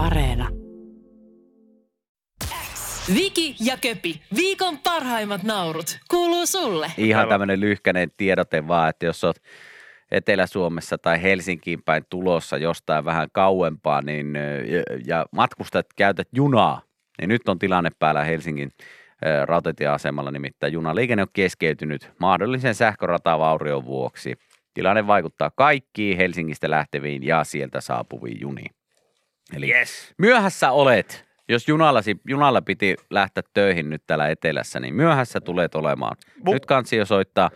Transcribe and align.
Areena. 0.00 0.48
Viki 3.14 3.56
ja 3.60 3.76
Köpi, 3.76 4.20
viikon 4.36 4.78
parhaimmat 4.78 5.42
naurut, 5.42 5.98
kuuluu 6.10 6.46
sulle. 6.46 6.92
Ihan 6.96 7.28
tämmöinen 7.28 7.60
lyhkäinen 7.60 8.10
tiedote 8.16 8.68
vaan, 8.68 8.88
että 8.88 9.06
jos 9.06 9.24
oot 9.24 9.36
Etelä-Suomessa 10.10 10.98
tai 10.98 11.22
Helsinkiin 11.22 11.82
päin 11.82 12.04
tulossa 12.10 12.56
jostain 12.56 13.04
vähän 13.04 13.28
kauempaa 13.32 14.02
niin, 14.02 14.34
ja, 15.06 15.26
matkustat, 15.32 15.86
käytät 15.96 16.28
junaa, 16.32 16.82
niin 17.20 17.28
nyt 17.28 17.48
on 17.48 17.58
tilanne 17.58 17.90
päällä 17.98 18.24
Helsingin 18.24 18.70
rautatieasemalla, 19.44 20.30
nimittäin 20.30 20.72
junaliikenne 20.72 21.22
on 21.22 21.28
keskeytynyt 21.32 22.10
mahdollisen 22.18 22.74
sähköratavaurion 22.74 23.84
vuoksi. 23.84 24.34
Tilanne 24.74 25.06
vaikuttaa 25.06 25.50
kaikkiin 25.56 26.16
Helsingistä 26.16 26.70
lähteviin 26.70 27.26
ja 27.26 27.44
sieltä 27.44 27.80
saapuviin 27.80 28.40
juniin. 28.40 28.79
Eli 29.56 29.74
Yes. 29.74 30.14
myöhässä 30.18 30.70
olet. 30.70 31.24
Jos 31.48 31.68
junallasi, 31.68 32.16
junalla 32.28 32.62
piti 32.62 32.96
lähteä 33.10 33.42
töihin 33.54 33.90
nyt 33.90 34.02
täällä 34.06 34.28
etelässä, 34.28 34.80
niin 34.80 34.94
myöhässä 34.94 35.40
tulet 35.40 35.74
olemaan. 35.74 36.16
Mu- 36.48 36.52
Nyt 36.52 36.66
kansi 36.66 36.96
jo 36.96 37.04
soittaa, 37.06 37.50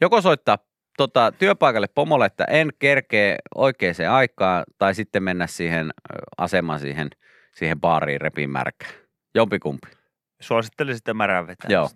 joko 0.00 0.20
soittaa 0.20 0.58
tota, 0.96 1.32
työpaikalle 1.38 1.86
pomolle, 1.94 2.26
että 2.26 2.44
en 2.44 2.68
kerkee 2.78 3.36
oikeaan 3.54 3.94
aikaan, 4.10 4.64
tai 4.78 4.94
sitten 4.94 5.22
mennä 5.22 5.46
siihen 5.46 5.90
asemaan 6.38 6.80
siihen, 6.80 7.10
siihen 7.54 7.80
baariin 7.80 8.20
repin 8.20 8.50
märkään. 8.50 8.92
Jompikumpi. 9.34 9.88
Suosittelen 10.40 10.96
sitä 10.96 11.14
märän 11.14 11.46
vetämistä. 11.46 11.72
Joo. 11.72 11.88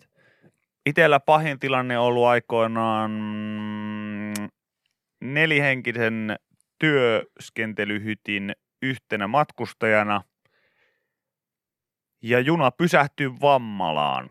Itellä 0.87 1.21
pahin 1.21 1.59
tilanne 1.59 1.99
on 1.99 2.05
ollut 2.05 2.25
aikoinaan 2.27 3.11
nelihenkisen 5.21 6.37
työskentelyhytin 6.79 8.53
yhtenä 8.83 9.27
matkustajana. 9.27 10.23
Ja 12.23 12.41
juna 12.41 12.71
pysähtyi 12.71 13.31
Vammalaan. 13.41 14.31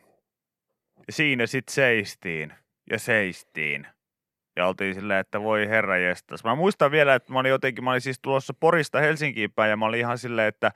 Ja 1.08 1.14
siinä 1.14 1.46
sitten 1.48 1.74
seistiin 1.74 2.54
ja 2.90 3.00
seistiin. 3.00 3.88
Ja 4.56 4.68
oltiin 4.68 4.94
silleen, 4.94 5.20
että 5.20 5.42
voi 5.42 5.68
herra 5.70 5.98
jestas. 5.98 6.44
Mä 6.44 6.56
muistan 6.56 6.92
vielä, 6.92 7.16
että 7.16 7.34
mä 7.34 7.40
olin 7.40 7.50
jotenkin, 7.50 7.84
mä 7.84 7.90
olin 7.92 8.02
siis 8.02 8.20
tulossa 8.22 8.54
Porista 8.60 9.00
Helsinkiin 9.00 9.52
päin 9.52 9.70
ja 9.70 9.78
mä 9.78 9.86
olin 9.86 10.00
ihan 10.00 10.18
silleen, 10.18 10.48
että 10.48 10.72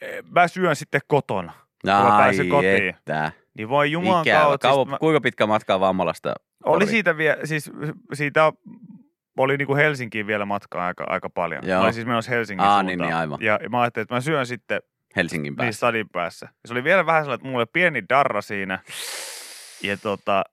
eh, 0.00 0.22
mä 0.30 0.48
syön 0.48 0.76
sitten 0.76 1.00
kotona. 1.06 1.52
mä 1.86 2.14
pääsen 2.18 2.48
kotiin. 2.48 2.88
että. 2.88 3.32
Niin 3.54 3.68
voi 3.68 3.90
juman 3.92 4.22
Ikävä. 4.22 4.40
kautta. 4.40 4.68
Kauan, 4.68 4.86
Siis 4.86 4.90
mä, 4.90 4.98
Kuinka 4.98 5.20
pitkä 5.20 5.46
matka 5.46 5.80
Vammalasta? 5.80 6.34
oli 6.64 6.86
siitä 6.86 7.16
vielä, 7.16 7.46
siis 7.46 7.70
siitä 8.12 8.52
oli 9.36 9.56
niinku 9.56 9.76
Helsinkiin 9.76 10.26
vielä 10.26 10.44
matkaa 10.44 10.86
aika, 10.86 11.04
aika 11.08 11.30
paljon. 11.30 11.66
Joo. 11.66 11.76
Mä 11.78 11.82
olin 11.82 11.94
siis 11.94 12.06
menossa 12.06 12.30
Helsingin 12.30 12.60
Aa, 12.66 12.68
suuntaan. 12.68 12.86
niin, 12.86 12.98
niin, 12.98 13.14
aivan. 13.14 13.38
Ja 13.40 13.58
mä 13.70 13.80
ajattelin, 13.80 14.02
että 14.02 14.14
mä 14.14 14.20
syön 14.20 14.46
sitten 14.46 14.82
Helsingin 15.16 15.50
niin 15.50 15.56
päässä. 15.56 15.76
stadin 15.76 16.08
päässä. 16.12 16.46
Ja 16.46 16.68
se 16.68 16.74
oli 16.74 16.84
vielä 16.84 17.06
vähän 17.06 17.22
sellainen, 17.22 17.40
että 17.40 17.46
mulla 17.48 17.58
oli 17.58 17.70
pieni 17.72 18.02
darra 18.08 18.42
siinä. 18.42 18.78
Ja 19.82 19.96
tota, 19.96 20.44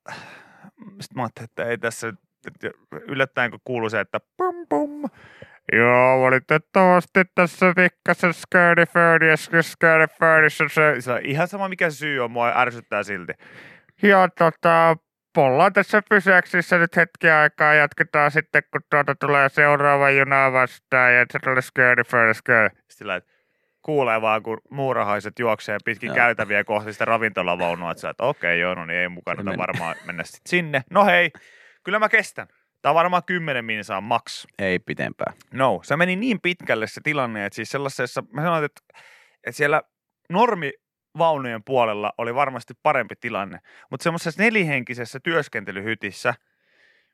sit 1.01 1.13
mä 1.15 1.21
ajattelin, 1.21 1.45
että 1.49 1.63
ei 1.65 1.77
tässä, 1.77 2.13
että 2.47 2.69
yllättäen 3.07 3.51
kun 3.51 3.59
kuului 3.63 3.89
se, 3.89 3.99
että 3.99 4.19
pum 4.37 4.55
pum. 4.69 5.03
Joo, 5.73 6.21
valitettavasti 6.21 7.19
tässä 7.35 7.73
pikkasen 7.75 8.33
skirtifördiessä, 8.33 9.61
skirtifördissä 9.61 10.65
se, 10.67 10.95
se, 10.99 11.19
ihan 11.23 11.47
sama 11.47 11.69
mikä 11.69 11.89
syy 11.89 12.19
on, 12.19 12.31
mua 12.31 12.53
ärsyttää 12.55 13.03
silti. 13.03 13.33
Ja 14.01 14.29
tota, 14.37 14.97
ollaan 15.45 15.73
tässä 15.73 16.01
pysäksissä 16.09 16.77
nyt 16.77 16.95
hetki 16.95 17.29
aikaa, 17.29 17.73
jatketaan 17.73 18.31
sitten, 18.31 18.63
kun 18.71 18.81
tuota 18.89 19.15
tulee 19.15 19.49
seuraava 19.49 20.09
juna 20.09 20.51
vastaan, 20.51 21.15
ja 21.15 21.25
se 21.31 21.39
tulee 21.39 21.61
skirtifördi, 21.61 22.33
skirtifördi. 22.33 22.81
Sillä 22.89 23.21
kuulee 23.81 24.21
vaan, 24.21 24.43
kun 24.43 24.61
muurahaiset 24.69 25.39
juoksee 25.39 25.77
pitkin 25.85 26.07
Joo. 26.07 26.15
käytäviä 26.15 26.63
kohti 26.63 26.93
sitä 26.93 27.05
ravintolavaunua, 27.05 27.91
että 27.91 28.01
sä, 28.01 28.09
että 28.09 28.23
okei, 28.23 28.59
joo, 28.59 28.75
no 28.75 28.85
niin 28.85 28.99
ei 28.99 29.09
mukana 29.09 29.43
meni. 29.43 29.57
varmaan 29.57 29.95
mennä 30.05 30.23
sitten 30.23 30.49
sinne. 30.49 30.81
No 30.91 31.05
hei, 31.05 31.31
kyllä 31.83 31.99
mä 31.99 32.09
kestän. 32.09 32.47
Tää 32.81 32.91
on 32.91 32.95
varmaan 32.95 33.23
10 33.25 33.65
minsaa 33.65 34.01
maks. 34.01 34.47
Ei 34.59 34.79
pitempään. 34.79 35.33
No, 35.53 35.79
se 35.83 35.97
meni 35.97 36.15
niin 36.15 36.41
pitkälle 36.41 36.87
se 36.87 37.01
tilanne, 37.03 37.45
että 37.45 37.55
siis 37.55 37.69
sellaisessa, 37.69 38.23
mä 38.33 38.41
sanoin, 38.41 38.65
että, 38.65 38.81
että 39.43 39.57
siellä 39.57 39.81
normivaunujen 41.19 41.63
puolella 41.63 42.13
oli 42.17 42.35
varmasti 42.35 42.73
parempi 42.83 43.15
tilanne, 43.15 43.59
mutta 43.91 44.03
semmoisessa 44.03 44.43
nelihenkisessä 44.43 45.19
työskentelyhytissä, 45.19 46.33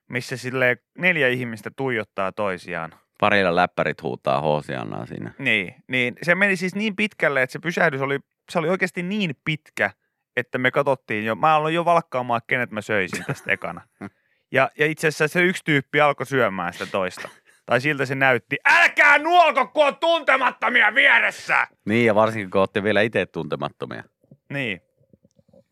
missä 0.10 0.38
sille 0.38 0.78
neljä 0.98 1.28
ihmistä 1.28 1.72
tuijottaa 1.76 2.32
toisiaan, 2.32 2.94
Parilla 3.20 3.56
läppärit 3.56 4.02
huutaa 4.04 4.42
hoosiannaa 4.42 5.06
siinä. 5.06 5.32
niin, 5.40 5.76
niin 5.88 6.16
se 6.22 6.36
meni 6.36 6.56
siis 6.56 6.76
niin 6.76 6.96
pitkälle, 6.96 7.42
että 7.42 7.52
se 7.54 7.60
pysähdys 7.60 8.02
oli, 8.02 8.20
se 8.52 8.60
oli 8.60 8.70
oikeasti 8.70 9.04
niin 9.04 9.36
pitkä, 9.46 9.92
että 10.36 10.58
me 10.58 10.72
katsottiin 10.72 11.26
jo, 11.26 11.36
mä 11.36 11.56
aloin 11.56 11.76
jo 11.76 11.86
valkkaamaan, 11.86 12.42
kenet 12.48 12.72
mä 12.72 12.82
söisin 12.82 13.26
tästä 13.26 13.52
ekana. 13.52 13.82
Ja, 14.52 14.72
ja 14.80 14.86
itse 14.86 15.08
asiassa 15.08 15.28
se 15.28 15.42
yksi 15.42 15.64
tyyppi 15.66 16.02
alkoi 16.02 16.26
syömään 16.26 16.74
sitä 16.74 16.86
toista. 16.86 17.30
Tai 17.66 17.82
siltä 17.82 18.06
se 18.06 18.16
näytti, 18.16 18.58
älkää 18.66 19.18
nuolko, 19.18 19.68
kun 19.68 19.88
on 19.88 19.96
tuntemattomia 19.98 20.96
vieressä! 20.96 21.68
Niin, 21.86 22.06
ja 22.06 22.16
varsinkin 22.16 22.52
kun 22.52 22.62
olette 22.62 22.84
vielä 22.84 23.02
itse 23.02 23.26
tuntemattomia 23.26 24.04
Niin, 24.50 24.82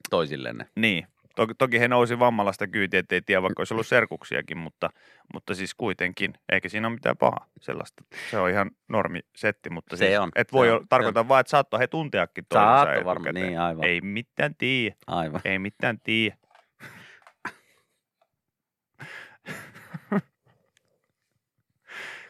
toisillenne. 0.10 0.66
niin. 0.76 1.08
Toki, 1.36 1.54
toki 1.58 1.80
he 1.80 1.88
nousi 1.88 2.20
vammalasta 2.20 2.68
kyytiin, 2.68 3.00
ettei 3.00 3.22
tiedä, 3.22 3.42
vaikka 3.42 3.62
olisi 3.62 3.74
ollut 3.74 3.88
serkuksiakin, 3.88 4.58
mutta, 4.58 4.90
mutta 5.34 5.56
siis 5.56 5.76
kuitenkin, 5.76 6.34
eikä 6.52 6.70
siinä 6.70 6.88
ole 6.88 6.94
mitään 6.96 7.18
pahaa 7.18 7.48
sellaista. 7.62 8.04
Se 8.32 8.38
on 8.40 8.50
ihan 8.50 8.72
normisetti, 8.90 9.70
mutta 9.70 9.98
Se 9.98 10.06
siis, 10.08 10.20
on, 10.20 10.32
et 10.36 10.52
voi 10.54 10.70
on, 10.72 10.78
on, 10.80 10.88
tarkoittaa 10.90 11.28
vaan, 11.28 11.40
että 11.42 11.50
saattoi 11.52 11.80
he 11.80 11.88
tunteakin 11.88 12.46
toisensa 12.50 12.76
Saatto 12.76 13.06
varmaan, 13.06 13.28
etukäteen. 13.28 13.48
niin 13.48 13.60
aivan. 13.60 13.84
Ei 13.86 14.02
mitään 14.02 14.56
tiedä, 14.58 14.96
Aivan. 15.08 15.42
ei 15.46 15.60
mitään 15.60 16.00
tiedä. 16.04 16.36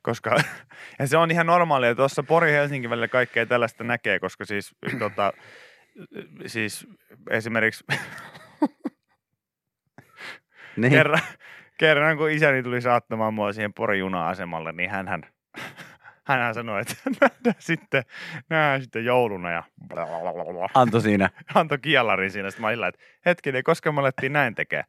Koska 0.03 0.35
ja 0.99 1.07
se 1.07 1.17
on 1.17 1.31
ihan 1.31 1.45
normaalia, 1.45 1.89
että 1.89 2.01
tuossa 2.01 2.23
Pori-Helsingin 2.23 2.89
välillä 2.89 3.07
kaikkea 3.07 3.45
tällaista 3.45 3.83
näkee, 3.83 4.19
koska 4.19 4.45
siis, 4.45 4.75
tota, 4.99 5.33
siis 6.45 6.87
esimerkiksi 7.29 7.83
Niin. 10.77 10.91
kerran, 10.91 11.19
kerran, 11.77 12.17
kun 12.17 12.29
isäni 12.29 12.63
tuli 12.63 12.81
saattamaan 12.81 13.33
mua 13.33 13.53
siihen 13.53 13.73
Porin 13.73 13.99
juna-asemalle, 13.99 14.71
niin 14.71 14.89
hän, 14.89 15.07
hän, 15.07 15.23
hän 16.23 16.53
sanoi, 16.53 16.81
että 16.81 16.95
nähdään 17.21 17.55
sitten, 17.59 18.03
nähdään 18.49 18.81
sitten 18.81 19.05
jouluna 19.05 19.51
ja 19.51 19.63
Anto 20.73 20.99
siinä. 20.99 21.29
antoi 21.55 21.77
kielarin 21.77 22.31
siinä. 22.31 22.49
Sitten 22.49 22.61
mä 22.61 22.67
olin 22.67 22.83
että 22.83 23.01
hetkinen, 23.25 23.63
koska 23.63 23.91
me 23.91 23.99
alettiin 23.99 24.33
näin 24.33 24.55
tekemään. 24.55 24.85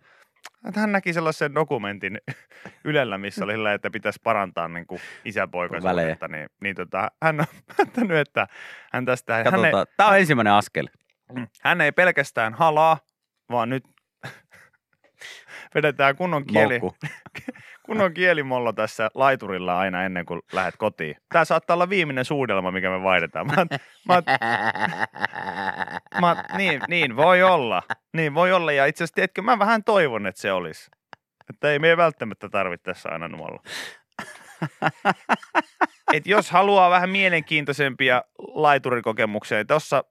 Että 0.68 0.80
Hän 0.80 0.92
näki 0.92 1.12
sellaisen 1.12 1.54
dokumentin 1.54 2.18
Ylellä, 2.84 3.18
missä 3.18 3.44
oli 3.44 3.52
sillä, 3.52 3.74
että 3.74 3.90
pitäisi 3.90 4.20
parantaa 4.24 4.68
niin 4.68 4.86
kuin 4.86 5.00
isäpoikaisuudetta. 5.24 6.28
Niin, 6.28 6.48
niin 6.60 6.76
tota, 6.76 7.10
hän 7.22 7.40
on 7.40 7.46
päättänyt, 7.76 8.16
että 8.16 8.46
hän 8.92 9.04
tästä, 9.04 9.34
hän 9.34 9.46
ei, 9.46 9.50
Katsotaan. 9.52 9.86
Tämä 9.96 10.08
on 10.08 10.18
ensimmäinen 10.18 10.52
askel. 10.52 10.88
hän 11.62 11.80
ei 11.80 11.92
pelkästään 11.92 12.54
halaa, 12.54 12.98
vaan 13.50 13.68
nyt 13.68 13.84
vedetään 15.74 16.16
kunnon 16.16 16.44
kieli, 16.46 16.80
Moukku. 17.88 17.92
kunnon 17.92 18.14
kielimollo 18.14 18.72
tässä 18.72 19.10
laiturilla 19.14 19.78
aina 19.78 20.04
ennen 20.04 20.26
kuin 20.26 20.40
lähdet 20.52 20.76
kotiin. 20.76 21.16
Tämä 21.32 21.44
saattaa 21.44 21.74
olla 21.74 21.88
viimeinen 21.88 22.24
suudelma, 22.24 22.70
mikä 22.70 22.90
me 22.90 23.02
vaihdetaan. 23.02 23.46
Mä, 23.46 23.66
mä, 24.08 24.22
mä, 26.20 26.44
niin, 26.56 26.80
niin, 26.88 27.16
voi 27.16 27.42
olla. 27.42 27.82
Niin 28.12 28.34
voi 28.34 28.52
olla. 28.52 28.72
Ja 28.72 28.86
itse 28.86 29.04
asiassa, 29.04 29.14
tiedätkö, 29.14 29.42
mä 29.42 29.58
vähän 29.58 29.84
toivon, 29.84 30.26
että 30.26 30.40
se 30.40 30.52
olisi. 30.52 30.90
Että 31.50 31.70
ei 31.70 31.78
meidän 31.78 31.98
välttämättä 31.98 32.48
tarvitse 32.48 32.92
tässä 32.92 33.08
aina 33.08 33.28
nuolla. 33.28 33.62
Et 36.12 36.26
jos 36.26 36.50
haluaa 36.50 36.90
vähän 36.90 37.10
mielenkiintoisempia 37.10 38.22
laiturikokemuksia, 38.38 39.58
niin 39.58 39.66
tuossa 39.66 40.04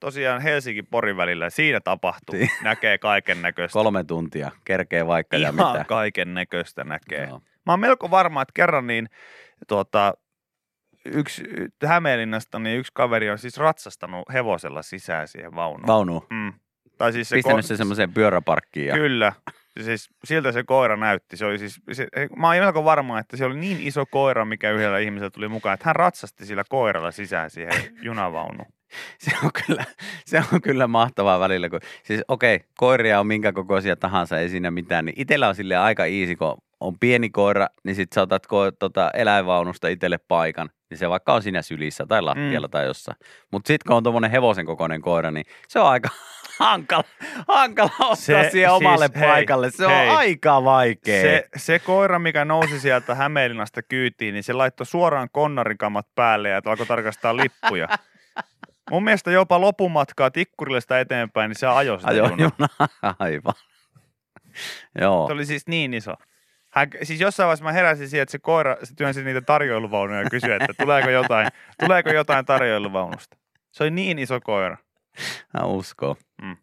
tosiaan 0.00 0.42
Helsinki-Porin 0.42 1.16
välillä 1.16 1.50
siinä 1.50 1.80
tapahtuu. 1.80 2.34
Niin. 2.34 2.50
Näkee 2.62 2.98
kaiken 2.98 3.42
näköistä. 3.42 3.72
Kolme 3.72 4.04
tuntia. 4.04 4.50
Kerkee 4.64 5.06
vaikka 5.06 5.36
ja 5.36 5.40
Ihan 5.40 5.54
mitä. 5.72 5.84
kaiken 5.88 6.34
näköistä 6.34 6.84
näkee. 6.84 7.26
Joo. 7.26 7.40
Mä 7.66 7.72
oon 7.72 7.80
melko 7.80 8.10
varma, 8.10 8.42
että 8.42 8.52
kerran 8.54 8.86
niin 8.86 9.08
tuota, 9.68 10.14
yksi 11.04 11.42
Hämeenlinnasta, 11.84 12.58
niin 12.58 12.78
yksi 12.78 12.92
kaveri 12.94 13.30
on 13.30 13.38
siis 13.38 13.56
ratsastanut 13.56 14.32
hevosella 14.32 14.82
sisään 14.82 15.28
siihen 15.28 15.54
vaunuun. 15.54 15.86
Vaunu. 15.86 16.26
mm. 16.30 16.52
Tai 16.98 17.12
siis 17.12 17.28
se 17.28 17.36
Pistänyt 17.36 17.64
se 17.66 17.76
semmoiseen 17.76 18.12
pyöräparkkiin. 18.12 18.86
Ja... 18.86 18.94
Kyllä. 18.94 19.32
Siis 19.80 20.10
siltä 20.24 20.52
se 20.52 20.64
koira 20.64 20.96
näytti. 20.96 21.36
Se 21.36 21.44
oli 21.44 21.58
siis, 21.58 21.80
se, 21.92 22.08
mä 22.36 22.46
oon 22.46 22.56
melko 22.56 22.84
varma, 22.84 23.18
että 23.18 23.36
se 23.36 23.44
oli 23.44 23.58
niin 23.58 23.80
iso 23.80 24.06
koira, 24.06 24.44
mikä 24.44 24.70
yhdellä 24.70 24.98
ihmisellä 24.98 25.30
tuli 25.30 25.48
mukaan, 25.48 25.74
että 25.74 25.88
hän 25.88 25.96
ratsasti 25.96 26.46
sillä 26.46 26.64
koiralla 26.68 27.10
sisään 27.10 27.50
siihen 27.50 27.74
junavaunuun. 28.02 28.72
Se 29.18 29.30
on 29.44 29.50
kyllä, 29.66 29.84
se 30.24 30.42
on 30.52 30.60
kyllä 30.60 30.86
mahtavaa 30.86 31.40
välillä. 31.40 31.68
Kun, 31.68 31.80
siis 32.04 32.20
okei, 32.28 32.56
okay, 32.56 32.68
koiria 32.76 33.20
on 33.20 33.26
minkä 33.26 33.52
kokoisia 33.52 33.96
tahansa, 33.96 34.38
ei 34.38 34.48
siinä 34.48 34.70
mitään. 34.70 35.04
Niin 35.04 35.14
itsellä 35.16 35.48
on 35.48 35.54
sille 35.54 35.76
aika 35.76 36.04
easy, 36.06 36.36
kun 36.36 36.56
on 36.80 36.98
pieni 36.98 37.30
koira, 37.30 37.66
niin 37.84 37.96
sit 37.96 38.12
sä 38.12 38.22
otat 38.22 38.46
ko, 38.46 38.70
tota, 38.70 39.10
eläinvaunusta 39.14 39.88
itselle 39.88 40.18
paikan. 40.28 40.70
niin 40.90 40.98
se 40.98 41.08
vaikka 41.08 41.34
on 41.34 41.42
siinä 41.42 41.62
sylissä 41.62 42.06
tai 42.06 42.22
lattialla 42.22 42.66
mm. 42.66 42.70
tai 42.70 42.86
jossain. 42.86 43.18
Mutta 43.50 43.68
sitten 43.68 43.88
kun 43.88 43.96
on 43.96 44.02
tuommoinen 44.02 44.30
hevosen 44.30 44.66
kokoinen 44.66 45.00
koira, 45.00 45.30
niin 45.30 45.44
se 45.68 45.80
on 45.80 45.86
aika 45.86 46.08
hankala, 46.58 47.04
hankala 47.48 47.90
ottaa 48.00 48.14
se, 48.14 48.22
siihen 48.24 48.50
siis, 48.50 48.68
omalle 48.68 49.10
hei, 49.14 49.28
paikalle. 49.28 49.70
Se 49.70 49.86
hei, 49.86 50.08
on 50.08 50.16
aika 50.16 50.64
vaikea. 50.64 51.22
Se, 51.22 51.48
se 51.56 51.78
koira, 51.78 52.18
mikä 52.18 52.44
nousi 52.44 52.80
sieltä 52.80 53.14
Hämeenlinnasta 53.14 53.82
kyytiin, 53.82 54.34
niin 54.34 54.44
se 54.44 54.52
laittoi 54.52 54.86
suoraan 54.86 55.28
konnarikamat 55.32 56.06
päälle 56.14 56.48
ja 56.48 56.60
alkoi 56.64 56.86
tarkastaa 56.86 57.36
lippuja. 57.36 57.88
Mun 58.90 59.04
mielestä 59.04 59.30
jopa 59.30 59.60
lopumatkaa 59.60 60.30
Tikkurilasta 60.30 60.98
eteenpäin, 60.98 61.48
niin 61.48 61.58
se 61.58 61.66
ajoi 61.66 61.98
sitä 61.98 62.10
Ajo 62.10 62.24
junaa. 62.24 62.88
Aivan. 63.18 63.54
Joo. 65.00 65.26
Se 65.26 65.32
oli 65.32 65.46
siis 65.46 65.66
niin 65.66 65.94
iso. 65.94 66.14
Hän, 66.72 66.88
siis 67.02 67.20
jossain 67.20 67.46
vaiheessa 67.46 67.64
mä 67.64 67.72
heräsin 67.72 68.08
siihen, 68.08 68.22
että 68.22 68.32
se 68.32 68.38
koira 68.38 68.76
se 68.82 68.94
työnsi 68.94 69.24
niitä 69.24 69.40
tarjoiluvaunuja 69.40 70.22
ja 70.22 70.30
kysyi, 70.30 70.52
että 70.52 70.74
tuleeko 70.78 71.10
jotain, 71.10 71.48
tuleeko 71.80 72.10
jotain 72.10 72.44
tarjoiluvaunusta. 72.44 73.36
Se 73.72 73.82
oli 73.82 73.90
niin 73.90 74.18
iso 74.18 74.40
koira. 74.40 74.76
Mä 75.58 75.64
uskon. 75.64 76.16
Mm. 76.42 76.56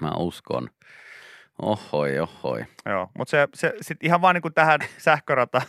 Mä 0.00 0.10
uskon. 0.16 0.70
Ohoi, 1.62 2.18
ohoi. 2.18 2.64
Joo, 2.86 3.10
mutta 3.18 3.30
se, 3.30 3.48
se 3.54 3.74
sit 3.80 4.04
ihan 4.04 4.20
vaan 4.20 4.34
niin 4.34 4.42
kuin 4.42 4.54
tähän 4.54 4.80
sähkörata, 4.98 5.62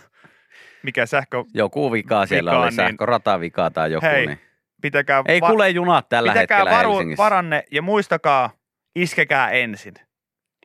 mikä 0.84 1.06
sähkö... 1.06 1.44
Joku 1.54 1.92
vika 1.92 2.26
siellä 2.26 2.52
vikaan, 2.52 2.62
oli, 2.62 2.70
niin, 2.70 2.76
sähkörata 2.76 3.40
vika 3.40 3.72
tai 3.72 3.92
joku. 3.92 4.06
Hei, 4.06 4.26
niin. 4.26 4.40
Pitäkää... 4.82 5.24
Ei 5.28 5.42
va- 5.42 5.48
kuule 5.50 5.70
junat 5.70 6.10
tällä 6.10 6.32
pitäkää 6.32 6.58
hetkellä 6.58 6.78
varu, 6.78 6.92
Helsingissä. 6.92 7.24
varanne 7.24 7.64
ja 7.72 7.82
muistakaa, 7.82 8.50
iskekää 8.96 9.50
ensin. 9.52 9.94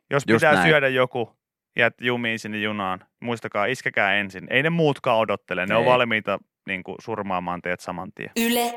Jos 0.09 0.23
Just 0.27 0.39
pitää 0.41 0.53
näin. 0.53 0.67
syödä 0.69 0.87
joku, 0.87 1.35
jät 1.75 1.93
jumiin 2.01 2.39
sinne 2.39 2.57
junaan, 2.57 3.05
muistakaa, 3.21 3.65
iskekää 3.65 4.13
ensin. 4.15 4.47
Ei 4.49 4.63
ne 4.63 4.69
muutkaan 4.69 5.17
odottele, 5.17 5.65
ne 5.65 5.73
Ei. 5.73 5.79
on 5.79 5.85
valmiita 5.85 6.39
niin 6.67 6.83
kuin, 6.83 6.95
surmaamaan 7.01 7.61
teidät 7.61 7.79
saman 7.79 8.11
tien. 8.15 8.31
Yle 8.39 8.73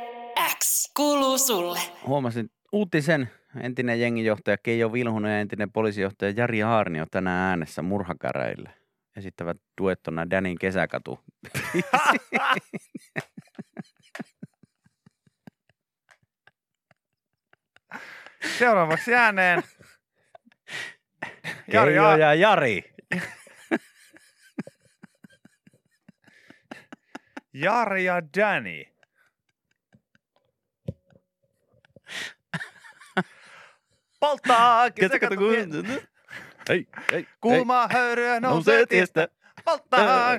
X 0.58 0.92
kuuluu 0.96 1.38
sulle. 1.38 1.78
Huomasin 2.06 2.50
uutisen, 2.72 3.30
entinen 3.60 4.00
jenginjohtaja 4.00 4.56
Keijo 4.62 4.92
Vilhunen 4.92 5.32
ja 5.32 5.40
entinen 5.40 5.72
poliisijohtaja 5.72 6.32
Jari 6.36 6.60
Haarnio 6.60 7.04
tänään 7.10 7.48
äänessä 7.50 7.82
murhakäräillä. 7.82 8.70
Esittävät 9.16 9.56
duettona 9.80 10.30
Danin 10.30 10.58
kesäkatu. 10.58 11.20
Seuraavaksi 18.58 19.14
ääneen. 19.14 19.62
Jari, 21.72 21.90
Keijo 21.92 22.16
ja 22.16 22.34
Jari. 22.34 22.94
Jari 27.54 28.04
ja 28.04 28.22
Danny. 28.36 28.84
Polttaa 34.20 34.90
kesäkatu 34.90 35.36
Hei, 36.68 36.86
hei, 37.12 37.26
Kuuma 37.40 37.88
höyryä 37.92 38.40
nousee 38.40 38.86
tiestä. 38.86 39.28
Polttaa 39.64 40.38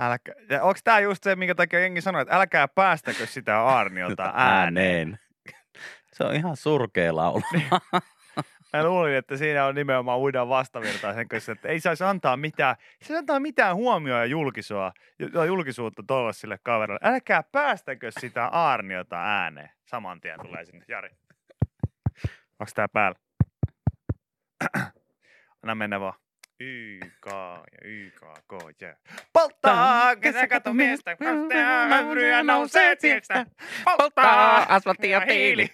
Älkää, 0.00 0.34
ja 0.48 0.62
onks 0.62 0.82
tää 0.82 1.00
just 1.00 1.22
se, 1.22 1.36
minkä 1.36 1.54
takia 1.54 1.80
jengi 1.80 2.00
sanoo, 2.00 2.20
että 2.20 2.36
älkää 2.36 2.68
päästäkö 2.68 3.26
sitä 3.26 3.60
Aarniota 3.60 4.32
ääneen? 4.36 5.18
Se 6.12 6.24
on 6.24 6.34
ihan 6.34 6.56
surkea 6.56 7.16
laulu. 7.16 7.42
Mä 8.72 8.84
luulin, 8.84 9.14
että 9.14 9.36
siinä 9.36 9.66
on 9.66 9.74
nimenomaan 9.74 10.18
uidaan 10.18 10.48
vastavirtaisen 10.48 11.28
kanssa, 11.28 11.52
että 11.52 11.68
ei 11.68 11.80
saisi 11.80 12.04
antaa 12.04 12.36
mitään, 12.36 12.76
ei 12.80 13.06
saisi 13.06 13.18
antaa 13.18 13.40
mitään 13.40 13.76
huomioon 13.76 14.20
ja 14.20 14.26
julkisua, 14.26 14.92
ju- 15.18 15.44
julkisuutta 15.44 16.02
sille 16.32 16.58
kaverille. 16.62 17.00
Älkää 17.02 17.42
päästäkö 17.52 18.10
sitä 18.20 18.46
Aarniota 18.46 19.22
ääneen. 19.22 19.70
Saman 19.84 20.20
tien 20.20 20.40
tulee 20.40 20.64
sinne. 20.64 20.84
Jari. 20.88 21.10
Onks 22.60 22.74
tää 22.74 22.88
päällä? 22.88 23.18
Anna 25.62 25.74
mennä 25.74 26.00
vaan. 26.00 26.14
YK 26.60 27.26
ja 27.26 27.78
YK, 27.84 28.20
K, 28.48 28.82
yeah. 28.82 28.96
Polttaa 29.32 30.16
kesäkato 30.16 30.72
miestä, 30.72 31.16
höyryä 31.88 32.42
nousee 32.42 32.96
tiestä. 32.96 33.46
Polttaa 33.84 34.74
asfaltti 34.74 35.10
ja 35.10 35.20
tiili. 35.26 35.68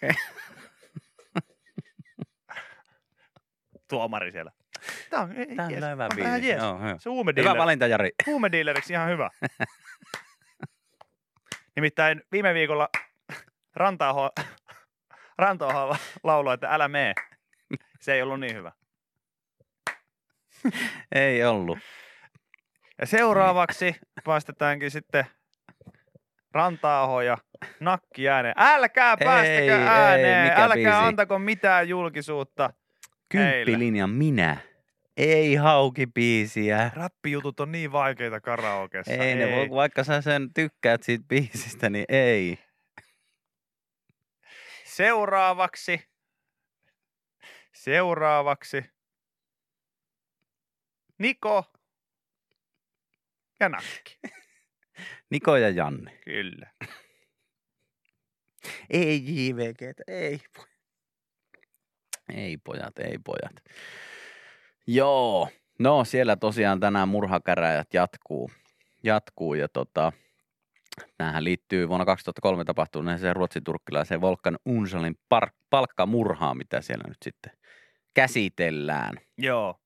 Tuomari 3.88 4.32
siellä. 4.32 4.52
Tää 5.10 5.20
on, 5.20 5.28
Tää 5.56 5.66
on 5.66 5.72
hyvä 5.92 6.08
biisi. 6.14 6.48
jees. 6.48 6.62
Joo, 6.62 6.68
joo. 6.68 6.78
Se 6.78 6.88
on 6.88 6.96
Hyvä 6.96 7.10
huumedealer, 7.10 7.58
valinta, 7.58 7.86
Jari. 7.86 8.10
huumedealeriksi 8.26 8.92
ihan 8.92 9.08
hyvä. 9.08 9.30
Nimittäin 11.76 12.22
viime 12.32 12.54
viikolla 12.54 12.88
Rantaaho, 13.76 14.30
Rantaaho 15.38 15.96
lauloi, 16.24 16.54
että 16.54 16.68
älä 16.68 16.88
mee. 16.88 17.14
Se 18.00 18.14
ei 18.14 18.22
ollut 18.22 18.40
niin 18.40 18.56
hyvä. 18.56 18.72
Ei 21.14 21.44
ollut. 21.44 21.78
Ja 23.00 23.06
seuraavaksi 23.06 23.96
päästetäänkin 24.24 24.90
sitten 24.90 25.24
Rantaaho 26.52 27.20
ja 27.20 27.38
Nakki 27.80 28.28
ääneen. 28.28 28.54
Älkää 28.56 29.16
päästäkö 29.16 29.58
Ei, 29.58 29.68
ei, 29.70 29.86
ääneen, 29.86 30.42
mikä 30.48 30.64
älkää 30.64 30.74
biisi? 30.74 30.90
antako 30.90 31.38
mitään 31.38 31.88
julkisuutta. 31.88 32.70
Kymppilinjan 33.28 34.10
minä. 34.10 34.56
Ei 35.16 35.54
hauki 35.54 36.06
biisiä. 36.06 36.90
Rappijutut 36.94 37.60
on 37.60 37.72
niin 37.72 37.92
vaikeita 37.92 38.40
karaokeessa. 38.40 39.12
Ei, 39.12 39.34
ne 39.34 39.56
voi, 39.56 39.70
vaikka 39.70 40.04
sä 40.04 40.20
sen 40.20 40.54
tykkäät 40.54 41.02
siitä 41.02 41.24
biisistä, 41.28 41.90
niin 41.90 42.04
ei. 42.08 42.58
Seuraavaksi. 44.84 46.08
Seuraavaksi. 47.72 48.95
Niko 51.18 51.64
ja 53.60 53.68
Nakki. 53.68 54.18
Niko 55.30 55.56
ja 55.56 55.68
Janne. 55.68 56.18
Kyllä. 56.24 56.70
Ei 58.90 59.22
JVG, 59.26 59.80
ei. 60.06 60.40
Ei 62.34 62.56
pojat, 62.56 62.98
ei 62.98 63.18
pojat. 63.24 63.64
Joo, 64.86 65.48
no 65.78 66.04
siellä 66.04 66.36
tosiaan 66.36 66.80
tänään 66.80 67.08
murhakäräjät 67.08 67.94
jatkuu. 67.94 68.50
Jatkuu 69.02 69.54
ja 69.54 69.68
tota, 69.68 70.12
tämähän 71.16 71.44
liittyy 71.44 71.88
vuonna 71.88 72.04
2003 72.04 72.64
tapahtuneeseen 72.64 73.36
ruotsin-turkkilaiseen 73.36 74.20
Volkan 74.20 74.58
Unsalin 74.64 75.18
par- 75.34 75.50
palkkamurhaan, 75.70 76.56
mitä 76.56 76.80
siellä 76.80 77.04
nyt 77.08 77.18
sitten 77.24 77.52
käsitellään. 78.14 79.18
Joo. 79.38 79.80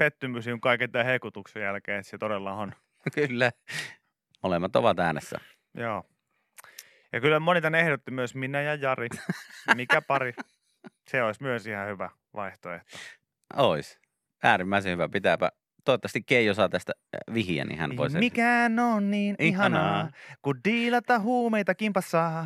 Pettymys 0.00 0.48
on 0.48 0.60
kaiken 0.60 0.92
tämän 0.92 1.06
hekutuksen 1.06 1.62
jälkeen, 1.62 1.98
että 1.98 2.10
se 2.10 2.18
todella 2.18 2.52
on. 2.52 2.72
Kyllä, 3.14 3.50
molemmat 4.42 4.76
ovat 4.76 4.98
äänessä. 4.98 5.38
Joo. 5.74 6.04
Ja 7.12 7.20
kyllä 7.20 7.40
moni 7.40 7.60
tän 7.60 7.74
ehdotti 7.74 8.10
myös 8.10 8.34
minä 8.34 8.62
ja 8.62 8.74
Jari. 8.74 9.08
Mikä 9.74 10.02
pari? 10.02 10.32
Se 11.08 11.22
olisi 11.22 11.42
myös 11.42 11.66
ihan 11.66 11.88
hyvä 11.88 12.10
vaihtoehto. 12.34 12.98
Ois. 13.56 13.98
Äärimmäisen 14.42 14.92
hyvä. 14.92 15.08
Pitääpä. 15.08 15.50
Toivottavasti 15.84 16.22
Keijo 16.22 16.54
saa 16.54 16.68
tästä 16.68 16.92
äh, 17.14 17.34
vihjeä, 17.34 17.64
niin 17.64 17.78
hän 17.78 17.90
Ei 17.90 17.96
voisi... 17.96 18.18
mikään 18.18 18.78
on 18.78 19.10
niin 19.10 19.36
ihanaa, 19.38 19.80
Ihanaa. 19.80 20.10
kun 20.42 20.60
diilata 20.64 21.18
huumeita 21.18 21.74
kimpassa. 21.74 22.44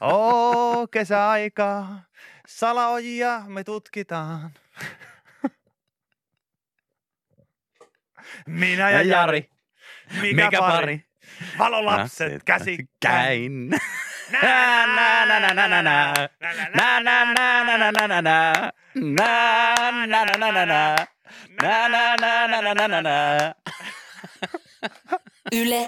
Oo, 0.00 0.86
kesäaikaa, 0.88 2.02
salaojia 2.46 3.42
me 3.46 3.64
tutkitaan. 3.64 4.50
Minä 8.46 8.90
ja, 8.90 9.02
Ja 9.02 9.02
Jari, 9.02 9.50
mikä, 10.20 10.44
mikä 10.44 10.58
pari? 10.58 10.76
pari? 10.76 11.04
Valolapset 11.58 12.42
käsikkäin. 12.44 12.88
Käin. 13.00 13.70
Na 14.42 14.86
na 14.86 15.26
na 15.26 15.40
na 15.40 15.54
na 15.54 15.68
na 15.68 15.82
na. 15.82 16.14
Na 16.74 17.00
na 17.00 17.24
na 17.24 17.64
na 17.64 17.76
na 17.76 17.90
na 17.92 18.06
na 18.06 18.22
na. 18.22 18.72
Na 18.94 19.74
na 20.06 20.24
na 20.24 20.36
na 20.38 20.52
na 20.52 20.66
na. 20.66 20.96
Na 21.62 21.88
na 21.88 22.16
na 22.16 22.46
na 22.46 22.60
na 22.62 22.74
na 22.74 22.88
na 22.88 23.02
na. 23.02 23.54
Yle 25.52 25.86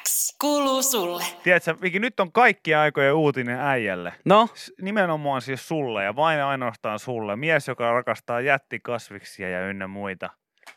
X 0.00 0.36
kuuluu 0.40 0.82
sulle. 0.82 1.24
Tiedätkö, 1.42 1.80
Viki, 1.82 1.98
nyt 1.98 2.20
on 2.20 2.32
kaikki 2.32 2.74
aikojen 2.74 3.14
uutinen 3.14 3.60
äijälle. 3.60 4.12
No, 4.24 4.48
Nimenomaan 4.82 5.42
siis 5.42 5.68
sulle 5.68 6.04
ja 6.04 6.16
vain 6.16 6.40
ainoastaan 6.42 6.98
sulle. 6.98 7.36
Mies, 7.36 7.68
joka 7.68 7.92
rakastaa 7.92 8.40
jättikasviksia 8.40 9.48
ja 9.48 9.60
ynnä 9.66 9.86
muita. 9.86 10.30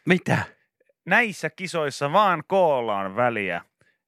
mitä? 0.06 0.38
Näissä 1.06 1.50
kisoissa 1.50 2.14
vaan 2.14 2.44
koolla 2.48 2.98
on 3.00 3.16
väliä. 3.16 3.62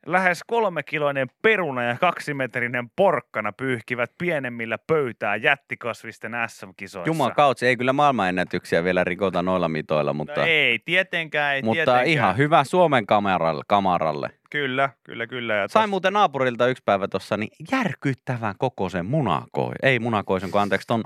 lähes 0.05 0.39
kolmekiloinen 0.47 1.27
peruna 1.41 1.83
ja 1.83 1.97
kaksimetrinen 1.97 2.89
porkkana 2.95 3.51
pyyhkivät 3.51 4.11
pienemmillä 4.17 4.77
pöytää 4.77 5.35
jättikasvisten 5.35 6.31
SM-kisoissa. 6.47 7.09
Juman 7.09 7.33
kautsi, 7.35 7.67
ei 7.67 7.77
kyllä 7.77 7.93
maailmanennätyksiä 7.93 8.83
vielä 8.83 9.03
rikota 9.03 9.41
noilla 9.41 9.69
mitoilla, 9.69 10.13
mutta, 10.13 10.39
No 10.41 10.47
ei, 10.47 10.79
tietenkään, 10.85 11.55
ei 11.55 11.61
mutta 11.61 11.75
tietenkään. 11.75 12.07
ihan 12.07 12.37
hyvä 12.37 12.63
Suomen 12.63 13.05
kameralle. 13.05 13.63
kamaralle. 13.67 14.29
Kyllä, 14.49 14.89
kyllä, 15.03 15.27
kyllä. 15.27 15.53
Ja 15.55 15.67
Sain 15.67 15.87
tos- 15.87 15.89
muuten 15.89 16.13
naapurilta 16.13 16.67
yksi 16.67 16.83
päivä 16.85 17.07
tuossa 17.07 17.37
niin 17.37 17.51
järkyttävän 17.71 18.55
kokoisen 18.57 19.05
munakoi. 19.05 19.73
Ei 19.83 19.99
munakoisen, 19.99 20.51
kun 20.51 20.61
anteeksi 20.61 20.87
ton 20.87 21.03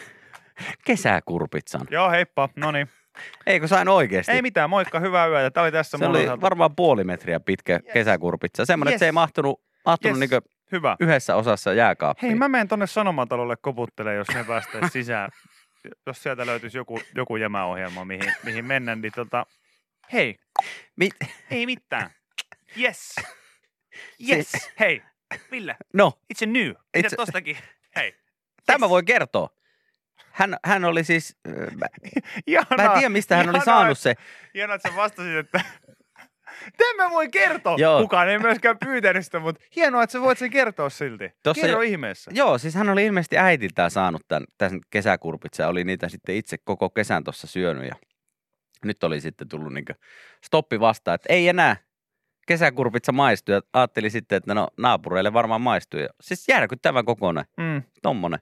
kesäkurpitsan. 0.86 1.86
Joo, 1.90 2.10
heippa, 2.10 2.48
no 2.56 2.70
niin. 2.72 2.88
Eikö 3.46 3.68
sain 3.68 3.88
oikeesti? 3.88 4.32
Ei 4.32 4.42
mitään, 4.42 4.70
moikka, 4.70 5.00
hyvää 5.00 5.26
yötä. 5.26 5.50
Tämä 5.50 5.64
oli 5.64 5.72
tässä 5.72 5.98
se 5.98 6.06
oli 6.06 6.22
osalta. 6.24 6.40
varmaan 6.40 6.76
puoli 6.76 7.04
metriä 7.04 7.40
pitkä 7.40 7.72
yes. 7.72 7.92
kesäkurpitsa. 7.92 8.64
Semmoinen, 8.64 8.92
että 8.94 8.98
se 8.98 9.04
ei 9.04 9.08
Yes. 9.08 9.14
mahtunut, 9.14 9.62
mahtunut 9.86 10.18
Yes. 10.18 10.32
yes. 10.32 10.42
niin 10.42 10.52
Hyvä. 10.72 10.96
yhdessä 11.00 11.36
osassa 11.36 11.72
jääkaappiin. 11.72 12.30
Hei, 12.30 12.38
mä 12.38 12.48
menen 12.48 12.68
tonne 12.68 12.86
Sanomatalolle 12.86 13.56
koputtelemaan, 13.60 14.16
jos 14.18 14.28
ne 14.34 14.44
päästään 14.44 14.90
sisään. 14.92 15.30
Jos 16.06 16.22
sieltä 16.22 16.46
löytyisi 16.46 16.78
joku, 16.78 17.00
joku 17.14 17.36
jämäohjelma, 17.36 18.04
mihin, 18.04 18.32
mihin 18.42 18.64
mennä, 18.64 18.94
niin 18.96 19.12
tota... 19.16 19.46
Hei, 20.12 20.36
Mi- 20.96 21.10
ei 21.50 21.66
mitään. 21.66 22.10
Yes. 22.80 23.14
Yes. 24.30 24.52
Hei, 24.80 25.02
Ville, 25.50 25.76
no, 25.92 26.12
it's 26.34 26.48
a 26.48 26.52
new. 26.52 26.72
Mitä 26.96 27.08
tostakin? 27.16 27.56
Hei. 27.96 28.14
tämä 28.66 28.88
voi 28.88 29.02
kertoa. 29.02 29.50
Hän, 30.36 30.56
hän 30.64 30.84
oli 30.84 31.04
siis, 31.04 31.36
mä, 31.76 31.86
Ihanaa, 32.46 32.76
mä 32.76 32.82
en 32.84 32.90
tiedä 32.98 33.08
mistä 33.08 33.36
hän 33.36 33.48
oli 33.48 33.56
ihanaa, 33.58 33.64
saanut 33.80 33.98
se. 33.98 34.14
Hienoa, 34.54 34.76
että 34.76 34.90
sä 34.90 34.96
vastasit, 34.96 35.36
että 35.36 35.60
Tämän 36.78 36.96
mä 36.96 37.10
voin 37.10 37.30
kertoa. 37.30 37.76
Joo. 37.78 38.00
Kukaan 38.02 38.28
ei 38.28 38.38
myöskään 38.38 38.78
pyytänyt 38.84 39.24
sitä, 39.24 39.38
mutta 39.40 39.60
hienoa, 39.76 40.02
että 40.02 40.12
sä 40.12 40.20
voit 40.20 40.38
sen 40.38 40.50
kertoa 40.50 40.90
silti. 40.90 41.30
Tossa 41.42 41.60
Kerro 41.66 41.82
jo- 41.82 41.90
ihmeessä. 41.90 42.30
Joo, 42.34 42.58
siis 42.58 42.74
hän 42.74 42.88
oli 42.88 43.04
ilmeisesti 43.06 43.38
äitiltään 43.38 43.90
saanut 43.90 44.22
tämän, 44.28 44.44
tämän 44.58 44.80
kesäkurpitsa 44.90 45.62
ja 45.62 45.68
oli 45.68 45.84
niitä 45.84 46.08
sitten 46.08 46.34
itse 46.34 46.56
koko 46.64 46.90
kesän 46.90 47.24
tuossa 47.24 47.46
syönyt 47.46 47.88
ja 47.88 47.94
nyt 48.84 49.04
oli 49.04 49.20
sitten 49.20 49.48
tullut 49.48 49.72
niin 49.74 49.84
stoppi 50.44 50.80
vastaan, 50.80 51.14
että 51.14 51.32
ei 51.32 51.48
enää 51.48 51.76
kesäkurpitsa 52.46 53.12
maistu 53.12 53.52
ja 53.52 53.60
ajattelin 53.72 54.10
sitten, 54.10 54.36
että 54.36 54.54
no 54.54 54.68
naapureille 54.78 55.32
varmaan 55.32 55.60
maistuu. 55.60 56.00
Ja, 56.00 56.08
siis 56.20 56.48
järkyttävän 56.48 57.04
kokoinen, 57.04 57.44
Mm. 57.56 57.82
tommonen. 58.02 58.40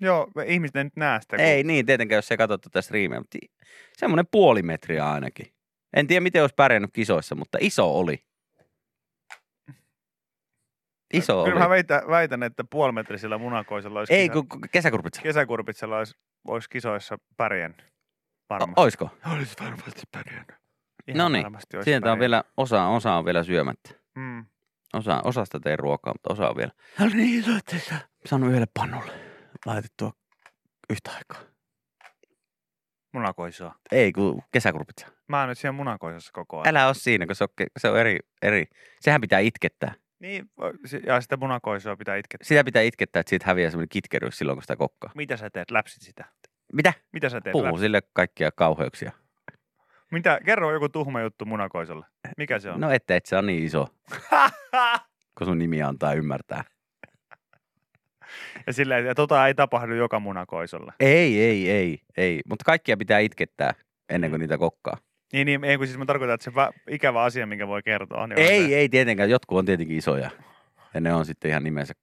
Joo, 0.00 0.28
ihmiset 0.46 0.76
ei 0.76 0.84
nyt 0.84 0.96
näe 0.96 1.20
sitä. 1.20 1.36
kun- 1.36 1.44
Ei 1.44 1.64
niin, 1.64 1.86
tietenkään 1.86 2.16
jos 2.18 2.30
ei 2.30 2.36
katsottu 2.36 2.68
tästä 2.70 2.86
striimiä, 2.86 3.18
mutta 3.20 3.38
semmoinen 3.96 4.26
puoli 4.30 4.62
metriä 4.62 5.10
ainakin. 5.10 5.46
En 5.96 6.06
tiedä, 6.06 6.20
miten 6.20 6.42
olisi 6.42 6.54
pärjännyt 6.54 6.90
kisoissa, 6.92 7.34
mutta 7.34 7.58
iso 7.60 7.98
oli. 7.98 8.24
Iso 11.14 11.44
Kyllä 11.44 11.58
mä 11.58 11.64
oli. 11.64 11.70
väitän, 11.70 12.02
väitän, 12.08 12.42
että 12.42 12.64
puolimetrisellä 12.70 13.38
munakoisella 13.38 13.98
olisi 13.98 14.14
Ei, 14.14 14.28
kisä- 14.28 14.44
kun 14.50 14.60
kesäkurpitsa. 14.72 15.22
kesäkurpitsella 15.22 15.98
olisi, 15.98 16.14
olisi 16.48 16.70
kisoissa 16.70 17.18
pärjännyt. 17.36 17.80
O- 17.82 18.54
Varmasti. 18.54 18.74
oisko? 18.80 19.10
Olisi 19.32 19.54
varmasti 19.60 20.02
pärjännyt. 20.12 20.56
No 21.14 21.28
niin, 21.28 21.46
Sieltä 21.46 21.78
on 21.78 21.84
pärjännyt. 22.02 22.20
vielä, 22.20 22.44
osa, 22.56 22.86
osa 22.86 23.14
on 23.14 23.24
vielä 23.24 23.42
syömättä. 23.42 23.90
Mm. 24.14 24.46
Osa, 24.94 25.20
osasta 25.24 25.60
tein 25.60 25.78
ruokaa, 25.78 26.14
mutta 26.14 26.32
osa 26.32 26.48
on 26.48 26.56
vielä. 26.56 26.70
Hän 26.94 27.08
oli 27.08 27.16
niin 27.16 27.40
iso, 27.40 27.56
että 27.58 27.78
sä 27.78 27.94
saanut 28.26 28.48
yhdelle 28.48 28.66
pannulle 28.74 29.12
laitettua 29.66 30.12
yhtä 30.90 31.10
aikaa. 31.10 31.56
Munakoisoa. 33.12 33.74
Ei, 33.92 34.12
kun 34.12 34.42
kesäkurpitsa. 34.52 35.06
Mä 35.28 35.40
oon 35.40 35.48
nyt 35.48 35.58
siellä 35.58 35.76
munakoisossa 35.76 36.30
koko 36.32 36.56
ajan. 36.56 36.68
Älä 36.68 36.86
ole 36.86 36.94
siinä, 36.94 37.26
kun 37.26 37.36
se 37.36 37.44
on, 37.44 37.48
se 37.78 37.88
on 37.88 37.98
eri, 37.98 38.18
eri. 38.42 38.64
Sehän 39.00 39.20
pitää 39.20 39.38
itkettää. 39.38 39.94
Niin, 40.20 40.50
ja 41.06 41.20
sitä 41.20 41.36
munakoisoa 41.36 41.96
pitää 41.96 42.16
itkeä. 42.16 42.38
Sitä 42.42 42.64
pitää 42.64 42.82
itkettää, 42.82 43.20
että 43.20 43.30
siitä 43.30 43.46
häviää 43.46 43.70
semmoinen 43.70 43.88
kitkeryys 43.88 44.38
silloin, 44.38 44.56
kun 44.56 44.62
sitä 44.62 44.76
kokkaa. 44.76 45.10
Mitä 45.14 45.36
sä 45.36 45.50
teet? 45.50 45.70
Läpsit 45.70 46.02
sitä. 46.02 46.24
Mitä? 46.72 46.92
Mitä 47.12 47.28
sä 47.28 47.40
teet? 47.40 47.52
Puhuu 47.52 47.66
Läpsit? 47.66 47.80
sille 47.80 48.02
kaikkia 48.12 48.50
kauheuksia. 48.50 49.12
Mitä? 50.12 50.40
Kerro 50.44 50.72
joku 50.72 50.88
tuhma 50.88 51.20
juttu 51.20 51.44
munakoisolle. 51.44 52.06
Mikä 52.36 52.58
se 52.58 52.70
on? 52.70 52.80
No 52.80 52.90
ette, 52.90 53.16
et 53.16 53.26
se 53.26 53.36
on 53.36 53.46
niin 53.46 53.64
iso, 53.64 53.86
kun 55.38 55.46
sun 55.46 55.58
nimi 55.58 55.82
antaa 55.82 56.12
ymmärtää. 56.14 56.64
Ja 58.66 58.72
silleen, 58.72 59.00
että 59.00 59.14
tota 59.14 59.46
ei 59.46 59.54
tapahdu 59.54 59.94
joka 59.94 60.20
munakoisolle. 60.20 60.92
Ei, 61.00 61.40
ei, 61.40 61.70
ei, 61.70 61.98
ei. 62.16 62.40
Mutta 62.48 62.64
kaikkia 62.64 62.96
pitää 62.96 63.18
itkettää 63.18 63.74
ennen 64.08 64.30
kuin 64.30 64.40
niitä 64.40 64.58
kokkaa. 64.58 64.96
Niin, 65.32 65.46
niin, 65.46 65.64
ei 65.64 65.76
kun 65.76 65.86
siis 65.86 65.98
mä 65.98 66.06
tarkoitan, 66.06 66.34
että 66.34 66.44
se 66.44 66.50
vä- 66.50 66.72
ikävä 66.90 67.22
asia, 67.22 67.46
minkä 67.46 67.68
voi 67.68 67.82
kertoa. 67.82 68.26
Niin 68.26 68.38
Ei, 68.38 68.68
se. 68.68 68.76
ei 68.76 68.88
tietenkään. 68.88 69.30
Jotkut 69.30 69.58
on 69.58 69.64
tietenkin 69.64 69.96
isoja. 69.96 70.30
Ja 70.94 71.00
ne 71.00 71.14
on 71.14 71.26
sitten 71.26 71.50
ihan 71.50 71.64
nimensä 71.64 71.94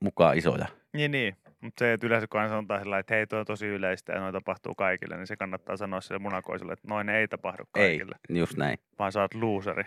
mukaan 0.00 0.38
isoja. 0.38 0.66
Niin, 0.92 1.10
niin. 1.10 1.36
Mutta 1.60 1.78
se, 1.84 1.92
että 1.92 2.06
yleensä 2.06 2.26
kun 2.26 2.40
aina 2.40 2.52
sanotaan 2.52 2.80
sillä 2.80 2.98
että 2.98 3.14
hei, 3.14 3.26
toi 3.26 3.40
on 3.40 3.46
tosi 3.46 3.66
yleistä 3.66 4.12
ja 4.12 4.20
noin 4.20 4.32
tapahtuu 4.32 4.74
kaikille, 4.74 5.16
niin 5.16 5.26
se 5.26 5.36
kannattaa 5.36 5.76
sanoa 5.76 6.00
sille 6.00 6.18
munakoiselle, 6.18 6.72
että 6.72 6.88
noin 6.88 7.08
ei 7.08 7.28
tapahdu 7.28 7.62
kaikille, 7.70 8.14
Ei, 8.30 8.38
just 8.38 8.56
näin. 8.56 8.78
vaan 8.98 9.12
sä 9.12 9.20
oot 9.20 9.34
looseri. 9.34 9.84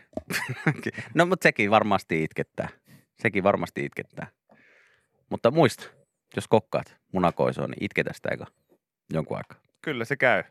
No, 1.16 1.26
mutta 1.26 1.44
sekin 1.44 1.72
varmasti 1.72 2.24
itkettää. 2.24 2.68
Sekin 3.22 3.44
varmasti 3.44 3.86
itkettää. 3.86 4.28
Mutta 5.34 5.52
muista, 5.52 5.90
jos 6.36 6.48
kokkaat 6.48 6.96
munakoisoa, 7.12 7.68
niin 7.68 7.84
itketä 7.84 8.14
sitä 8.14 8.30
eikä 8.32 8.46
jonkun 9.14 9.38
aikaa. 9.38 9.58
Kyllä 9.82 10.06
se 10.06 10.16
käy. 10.16 10.44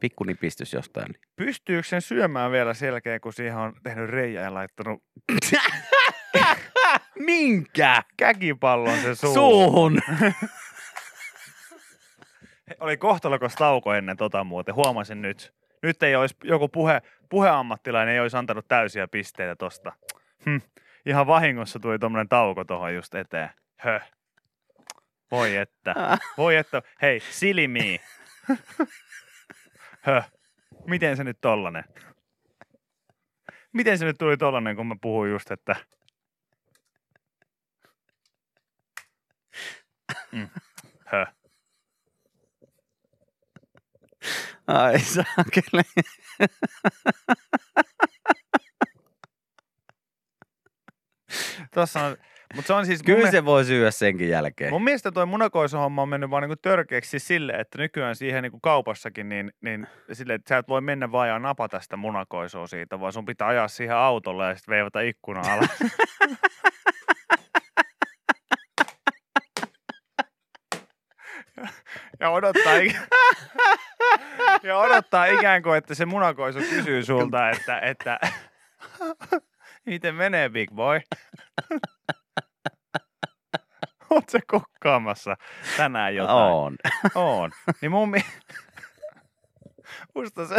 Pikku 0.00 0.24
nipistys 0.24 0.72
jostain. 0.72 1.14
Pystyykö 1.36 1.88
sen 1.88 2.02
syömään 2.02 2.52
vielä 2.52 2.74
selkeä, 2.74 3.20
kun 3.20 3.32
siihen 3.32 3.56
on 3.56 3.72
tehnyt 3.82 4.10
reijä 4.10 4.40
ja 4.40 4.54
laittanut 4.54 5.02
Minkä? 7.18 8.02
käkipallon 8.16 8.98
se 8.98 9.14
suuhun? 9.14 9.34
Suuhun! 9.34 10.00
Oli 12.80 12.96
kohtalokas 12.96 13.54
tauko 13.54 13.94
ennen 13.94 14.16
tota 14.16 14.44
muuten, 14.44 14.74
huomasin 14.74 15.22
nyt. 15.22 15.54
Nyt 15.82 16.02
ei 16.02 16.16
olisi, 16.16 16.36
joku 16.44 16.68
puhe, 16.68 17.02
puheammattilainen 17.28 18.14
ei 18.14 18.20
olisi 18.20 18.36
antanut 18.36 18.68
täysiä 18.68 19.08
pisteitä 19.08 19.56
tosta. 19.56 19.92
Hm. 20.44 20.56
Ihan 21.06 21.26
vahingossa 21.26 21.78
tuli 21.78 21.98
tommonen 21.98 22.28
tauko 22.28 22.64
tohon 22.64 22.94
just 22.94 23.14
eteen. 23.14 23.50
Höh. 23.76 24.10
Voi 25.30 25.56
että. 25.56 25.94
Voi 26.36 26.56
että. 26.56 26.82
Hei, 27.02 27.20
silmi. 27.20 28.00
Höh. 30.00 30.30
Miten 30.86 31.16
se 31.16 31.24
nyt 31.24 31.38
tollanen? 31.40 31.84
Miten 33.72 33.98
se 33.98 34.04
nyt 34.04 34.18
tuli 34.18 34.36
tollanen, 34.36 34.76
kun 34.76 34.86
mä 34.86 34.96
puhuin 35.00 35.30
just, 35.30 35.50
että... 35.50 35.76
Mm. 40.32 40.48
Höh. 41.06 41.34
Ai 44.66 44.98
saakeli. 45.00 45.82
Tossa 51.76 52.00
on, 52.00 52.16
mutta 52.54 52.66
se 52.66 52.72
on 52.72 52.86
siis... 52.86 53.02
Kyllä 53.02 53.30
se 53.30 53.44
voi 53.44 53.64
syödä 53.64 53.90
senkin 53.90 54.28
jälkeen. 54.28 54.72
Mun 54.72 54.84
mielestä 54.84 55.12
toi 55.12 55.26
munakoisohomma 55.26 56.02
on 56.02 56.08
mennyt 56.08 56.30
vaan 56.30 56.42
niinku 56.42 56.56
törkeäksi 56.62 57.18
silleen, 57.18 57.60
että 57.60 57.78
nykyään 57.78 58.16
siihen 58.16 58.42
niinku 58.42 58.60
kaupassakin, 58.60 59.28
niin, 59.28 59.52
niin 59.60 59.86
silleen, 60.12 60.34
että 60.34 60.48
sä 60.48 60.58
et 60.58 60.68
voi 60.68 60.80
mennä 60.80 61.12
vaan 61.12 61.28
ja 61.28 61.38
napata 61.38 61.80
sitä 61.80 61.96
munakoisoa 61.96 62.66
siitä, 62.66 63.00
vaan 63.00 63.12
sun 63.12 63.24
pitää 63.24 63.48
ajaa 63.48 63.68
siihen 63.68 63.96
autolle 63.96 64.48
ja 64.48 64.54
sitten 64.54 64.72
veivata 64.72 65.00
ikkuna 65.00 65.40
alas. 65.40 65.78
ja 72.20 72.30
odottaa, 72.30 72.74
ja 74.62 74.78
odottaa 74.78 75.26
ikään 75.26 75.62
kuin, 75.62 75.78
että 75.78 75.94
se 75.94 76.06
munakoiso 76.06 76.58
kysyy 76.58 77.02
sulta, 77.02 77.50
että, 77.50 77.78
että 77.78 78.18
miten 79.86 80.14
menee 80.14 80.48
big 80.48 80.70
boy? 80.70 81.00
Oot 84.10 84.28
se 84.28 84.38
kokkaamassa 84.46 85.36
tänään 85.76 86.14
jotain? 86.14 86.52
On. 86.52 86.76
On. 87.14 87.50
Niin 87.80 87.90
mun 87.90 88.10
mi- 88.10 88.24
musta, 90.14 90.46
se, 90.46 90.54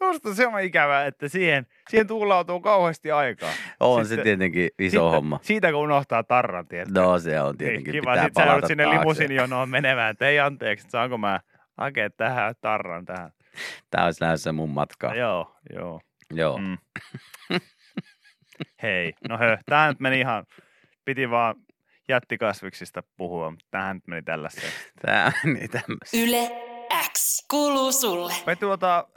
musta 0.00 0.34
se 0.34 0.46
on 0.46 0.60
ikävää, 0.60 1.06
että 1.06 1.28
siihen, 1.28 1.66
siihen 1.90 2.06
tuulautuu 2.06 2.60
kauheasti 2.60 3.12
aikaa. 3.12 3.50
On 3.80 4.04
Sitten- 4.04 4.18
se 4.18 4.22
tietenkin 4.22 4.70
iso 4.78 4.90
Sitten- 4.90 5.10
homma. 5.10 5.38
Siitä 5.42 5.70
kun 5.72 5.80
unohtaa 5.80 6.22
tarran, 6.24 6.68
tiedätkö? 6.68 7.00
No 7.00 7.18
se 7.18 7.40
on 7.40 7.58
tietenkin, 7.58 7.92
niin, 7.92 8.02
kiva. 8.02 8.12
pitää 8.12 8.24
Sitten 8.24 8.40
sä 8.42 8.46
palata 8.46 8.52
joudut 8.52 8.68
sinne 8.68 8.90
limusinjonoon 8.90 9.68
menemään, 9.68 10.10
että 10.10 10.28
ei 10.28 10.40
anteeksi, 10.40 10.84
että 10.86 10.92
saanko 10.92 11.18
mä 11.18 11.40
hakea 11.78 12.10
tähän 12.10 12.54
tarran 12.60 13.04
tähän. 13.04 13.30
Tää 13.90 14.04
olisi 14.04 14.22
lähdössä 14.24 14.52
mun 14.52 14.70
matkaa. 14.70 15.14
Joo, 15.14 15.56
joo. 15.74 16.00
Joo. 16.34 16.58
Mm. 16.58 16.78
Hei, 18.82 19.12
no 19.28 19.38
hö, 19.38 19.58
tää 19.66 19.88
nyt 19.88 20.00
meni 20.00 20.20
ihan, 20.20 20.44
piti 21.04 21.30
vaan 21.30 21.54
jättikasviksista 22.08 23.02
puhua, 23.16 23.50
mutta 23.50 23.66
tämähän 23.70 23.96
nyt 23.96 24.06
meni 24.06 24.22
tällaiseen. 24.22 24.72
Tää 25.06 25.32
meni 25.44 25.68
tämmössä. 25.68 26.16
Yle 26.16 26.50
X 27.12 27.46
kuuluu 27.50 27.92
sulle. 27.92 28.32
Me 28.46 28.56
tuota, 28.56 29.08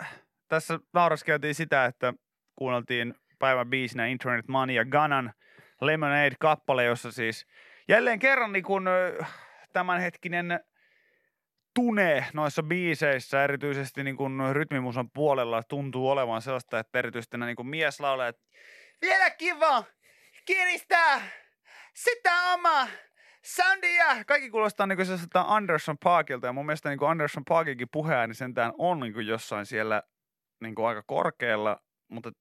tässä 0.47 0.79
nauraskeltiin 0.93 1.55
sitä, 1.55 1.85
että 1.85 2.13
kuunneltiin 2.55 3.13
päivän 3.39 3.69
biisinä 3.69 4.05
Internet 4.05 4.47
Money 4.47 4.75
ja 4.75 4.85
Ganan 4.85 5.33
Lemonade-kappale, 5.81 6.83
jossa 6.83 7.11
siis 7.11 7.45
jälleen 7.87 8.19
kerran 8.19 8.53
niin 8.53 8.63
kun, 8.63 8.89
tämänhetkinen 9.73 10.59
tune 11.75 12.25
noissa 12.33 12.63
biiseissä, 12.63 13.43
erityisesti 13.43 14.03
niin 14.03 14.17
kun 14.17 14.43
rytmimusan 14.51 15.09
puolella 15.11 15.63
tuntuu 15.63 16.09
olevan 16.09 16.41
sellaista, 16.41 16.79
että 16.79 16.99
erityisesti 16.99 17.37
nämä 17.37 17.45
niin 17.45 17.55
kun 17.55 17.67
mieslaulajat 17.67 18.35
vielä 19.01 19.29
kiva, 19.29 19.83
kiristää 20.45 21.21
sitä 21.93 22.53
omaa 22.53 22.87
soundia. 23.45 24.23
Kaikki 24.27 24.49
kuulostaa 24.49 24.87
niin 24.87 25.05
sellaiselta 25.05 25.45
Anderson 25.47 25.97
Parkilta 26.03 26.47
ja 26.47 26.53
mun 26.53 26.65
mielestä 26.65 26.89
niin 26.89 27.09
Anderson 27.09 27.45
Parkinkin 27.45 27.87
puheääni 27.91 28.33
sentään 28.33 28.73
on 28.77 28.99
niin 28.99 29.27
jossain 29.27 29.65
siellä 29.65 30.03
niin 30.61 30.75
aika 30.87 31.03
korkealla, 31.07 31.81
mutta 32.07 32.31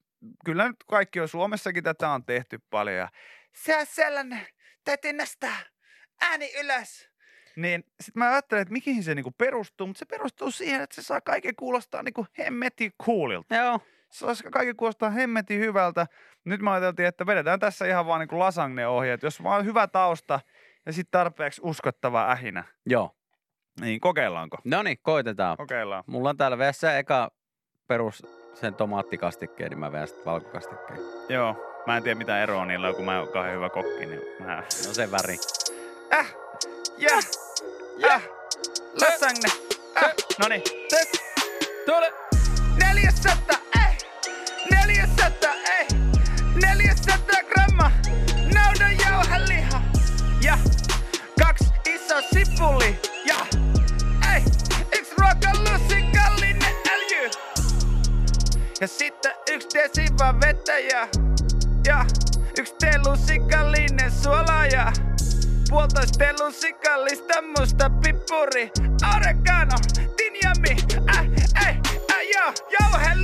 kyllä 0.45 0.69
nyt 0.69 0.77
kaikki 0.87 1.21
on 1.21 1.29
Suomessakin 1.29 1.85
tätä 1.85 2.09
on 2.11 2.25
tehty 2.25 2.59
paljon 2.71 2.97
ja 2.97 3.09
se 3.53 3.77
on 3.77 3.87
sellainen, 3.87 4.47
täytyy 4.85 5.13
nostaa 5.13 5.57
ääni 6.21 6.53
ylös. 6.61 7.11
Niin 7.57 7.85
sitten 8.01 8.21
mä 8.21 8.33
ajattelin, 8.33 8.63
että 8.63 8.73
mihin 8.73 9.03
se 9.03 9.15
niinku 9.15 9.31
perustuu, 9.31 9.87
mutta 9.87 9.99
se 9.99 10.05
perustuu 10.05 10.51
siihen, 10.51 10.81
että 10.81 10.95
se 10.95 11.03
saa 11.03 11.21
kaiken 11.21 11.57
kuulostaa 11.57 12.03
niinku 12.03 12.27
hemmetin 12.39 12.93
coolilta. 13.03 13.55
Joo. 13.55 13.81
Se 14.11 14.27
olisi 14.27 14.45
kaikki 14.45 14.75
kuulostaa 14.75 15.11
hemmetin 15.11 15.61
hyvältä. 15.61 16.07
Nyt 16.45 16.61
mä 16.61 16.73
ajateltiin, 16.73 17.09
että 17.09 17.27
vedetään 17.27 17.61
tässä 17.61 17.87
ihan 17.87 18.07
vaan 18.07 18.21
niinku 18.21 18.39
lasagne-ohjeet. 18.39 19.23
Jos 19.23 19.43
vaan 19.43 19.65
hyvä 19.65 19.87
tausta 19.87 20.41
ja 20.87 20.93
sitten 20.93 21.11
tarpeeksi 21.19 21.61
uskottava 21.65 22.31
ähinä, 22.31 22.65
Joo. 22.87 23.17
niin 23.81 24.01
kokeillaanko? 24.01 24.57
No 24.65 24.83
niin, 24.83 24.99
koitetaan. 25.03 25.57
Kokeillaan. 25.57 26.05
Mulla 26.07 26.31
on 26.31 26.37
täällä 26.37 26.59
vessa 26.59 26.97
eka 26.97 27.31
perus 27.87 28.27
sen 28.55 28.75
tomaattikastikkeen, 28.75 29.71
niin 29.71 29.79
mä 29.79 29.93
vedän 29.93 30.09
sitten 30.09 30.25
valkokastikkeen. 30.25 31.01
Joo. 31.29 31.57
Mä 31.87 31.97
en 31.97 32.03
tiedä 32.03 32.19
mitä 32.19 32.43
eroa 32.43 32.65
niillä 32.65 32.89
on, 32.89 32.95
kun 32.95 33.05
mä 33.05 33.19
oon 33.19 33.29
kauhean 33.29 33.55
hyvä 33.57 33.71
kokki, 33.71 34.07
niin 34.07 34.21
mä... 34.41 34.57
No 34.57 34.95
se 34.95 35.11
väri. 35.11 35.37
Äh! 36.13 36.35
Jäh! 36.99 37.25
Jäh! 37.97 38.23
Lasagne! 39.01 39.49
Äh! 39.97 40.15
Noniin. 40.39 40.63
Tule! 41.87 42.13
400, 42.93 43.57
ei! 43.77 43.97
400, 44.71 44.87
ei! 44.87 44.87
400 44.87 45.44
Ja 50.45 50.59
kaksi 51.43 51.65
iso 51.89 52.21
sipuli. 52.33 53.01
Ja 53.27 53.37
ei! 54.35 54.43
Yksi 54.99 55.15
ruokalusikallinen 55.19 56.75
öljy. 56.93 57.31
Ja 58.81 58.89
sitten 58.89 59.33
yksi 59.51 59.69
desi 59.75 60.07
vaan 60.19 60.41
vettä 60.41 60.79
ja, 60.79 61.09
ja 61.87 62.05
yksi 62.59 62.75
telusikallinen 62.81 64.13
suola 64.23 64.67
ja 64.67 64.93
puolitoista 65.71 66.19
telusikallista 66.19 67.43
musta 67.59 67.91
pippuri. 67.91 68.71
Oregano, 69.17 69.77
tinjami, 70.17 70.77
äh, 71.17 71.27
ei, 71.69 71.77
äh, 72.11 72.21
joo, 72.35 72.53
jauheliha 72.81 73.24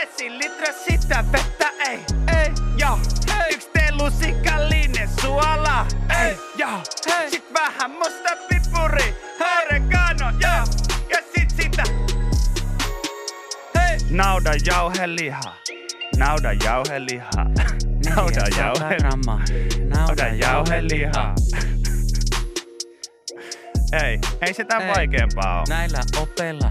desilitra 0.00 0.72
sitä 0.88 1.24
vettä, 1.32 1.70
ei, 1.88 1.98
Ei, 2.40 2.50
ja, 2.76 2.98
Hei. 3.36 3.54
yksi 3.54 3.68
telusikallinen 3.72 5.08
suola. 5.20 5.86
Ei, 6.22 6.36
ja, 6.58 6.80
Hei. 7.10 7.30
sit 7.30 7.44
vähän 7.54 7.90
musta 7.90 8.36
pippuri. 8.48 9.14
Oregano, 9.40 10.32
ja, 10.40 10.64
ja 11.10 11.18
sit 11.34 11.50
sitä. 11.50 11.82
hei. 13.78 13.98
Naudan 14.10 14.60
jauheliha. 14.66 15.40
Naudan 16.16 16.56
jauheliha. 16.64 17.30
Naudan 18.16 18.50
jauheliha. 18.58 18.96
grammaa, 18.98 19.40
Naudan 19.96 20.38
jauheliha. 20.38 21.34
Ei, 24.04 24.18
ei 24.40 24.54
se 24.54 24.64
Ei. 24.84 24.88
vaikeampaa 24.94 25.58
ole. 25.58 25.64
Näillä 25.68 26.00
opella 26.20 26.70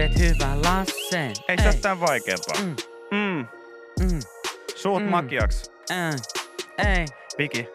teet 0.00 0.18
hyvän 0.18 0.62
Lassen. 0.62 1.32
Ei 1.48 1.56
se 1.58 1.88
ole 1.88 2.00
vaikeampaa. 2.00 2.62
Mm, 2.62 2.76
Mm. 3.10 3.46
mm, 4.00 4.20
Suut 4.76 5.02
Mm. 5.02 5.08
makiaksi. 5.10 5.70
äh, 5.90 6.14
ei, 6.78 7.06
Viki, 7.38 7.68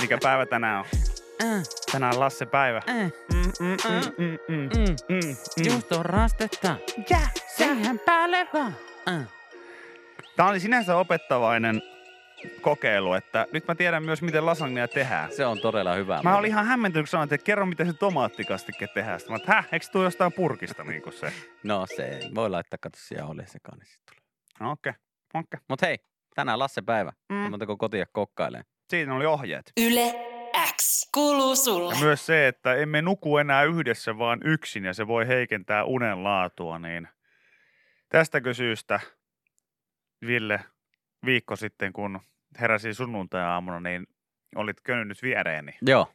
mikä 0.00 0.18
päivä 0.22 0.46
tänään 0.46 0.78
on? 0.80 0.84
äh, 1.44 1.62
Tänään 1.92 2.14
on 2.14 2.20
Lasse 2.20 2.46
päivä. 2.46 2.80
Mm, 2.86 3.10
mm, 3.36 3.42
mm, 3.60 3.76
mm, 4.18 4.24
mm, 4.24 4.38
mm. 4.48 4.68
mm, 5.08 5.26
mm. 5.56 5.64
Just 5.74 5.92
on 5.92 6.04
rastetta. 6.04 6.76
Ja, 7.10 7.18
Siihen 7.56 7.98
päälle 7.98 8.48
vaan. 8.54 8.76
Äh. 9.08 9.22
Tämä 10.36 10.48
oli 10.48 10.60
sinänsä 10.60 10.96
opettavainen 10.96 11.82
kokeilu, 12.60 13.12
että 13.12 13.46
nyt 13.52 13.68
mä 13.68 13.74
tiedän 13.74 14.04
myös, 14.04 14.22
miten 14.22 14.46
lasagnea 14.46 14.88
tehdään. 14.88 15.32
Se 15.32 15.46
on 15.46 15.60
todella 15.60 15.94
hyvä. 15.94 16.20
Mä 16.22 16.36
olin 16.36 16.50
ihan 16.50 16.66
hämmentynyt, 16.66 17.04
kun 17.04 17.08
sanoit, 17.08 17.32
että 17.32 17.44
kerro, 17.44 17.66
miten 17.66 17.86
se 17.86 17.92
tomaattikastike 17.92 18.86
tehdään. 18.86 19.20
Sitten 19.20 19.32
mä 19.32 19.36
että 19.36 19.52
häh, 19.52 19.68
eikö 19.72 19.86
tuo 19.92 20.02
jostain 20.02 20.32
purkista 20.32 20.84
niin 20.84 21.02
kuin 21.02 21.12
se? 21.12 21.32
No 21.62 21.86
se 21.96 22.20
voi 22.34 22.50
laittaa, 22.50 22.78
katso 22.82 23.00
siellä 23.04 23.30
oli 23.30 23.46
sekaan, 23.46 23.78
niin 23.78 23.86
sit 23.86 24.00
tulee. 24.06 24.22
No, 24.60 24.70
Okei, 24.70 24.90
okay. 24.90 25.00
okei. 25.34 25.40
Okay. 25.40 25.60
Mut 25.68 25.82
hei, 25.82 25.98
tänään 26.34 26.58
Lasse 26.58 26.82
päivä. 26.82 27.12
Mm. 27.28 27.34
Montako 27.34 27.76
kotia 27.76 28.06
kokkailee? 28.12 28.62
Siinä 28.90 29.14
oli 29.14 29.26
ohjeet. 29.26 29.72
Yle 29.80 30.14
X 30.76 31.10
kuuluu 31.14 31.56
sulle. 31.56 31.94
Ja 31.94 32.00
myös 32.00 32.26
se, 32.26 32.48
että 32.48 32.74
emme 32.74 33.02
nuku 33.02 33.38
enää 33.38 33.64
yhdessä, 33.64 34.18
vaan 34.18 34.40
yksin, 34.44 34.84
ja 34.84 34.94
se 34.94 35.06
voi 35.06 35.28
heikentää 35.28 35.84
unen 35.84 36.24
laatua, 36.24 36.78
niin 36.78 37.08
tästäkö 38.08 38.54
syystä 38.54 39.00
Ville 40.26 40.60
viikko 41.24 41.56
sitten, 41.56 41.92
kun 41.92 42.20
heräsin 42.60 42.94
sunnuntai-aamuna, 42.94 43.80
niin 43.80 44.06
olit 44.56 44.80
könnyt 44.80 45.22
viereeni. 45.22 45.72
Joo, 45.82 46.08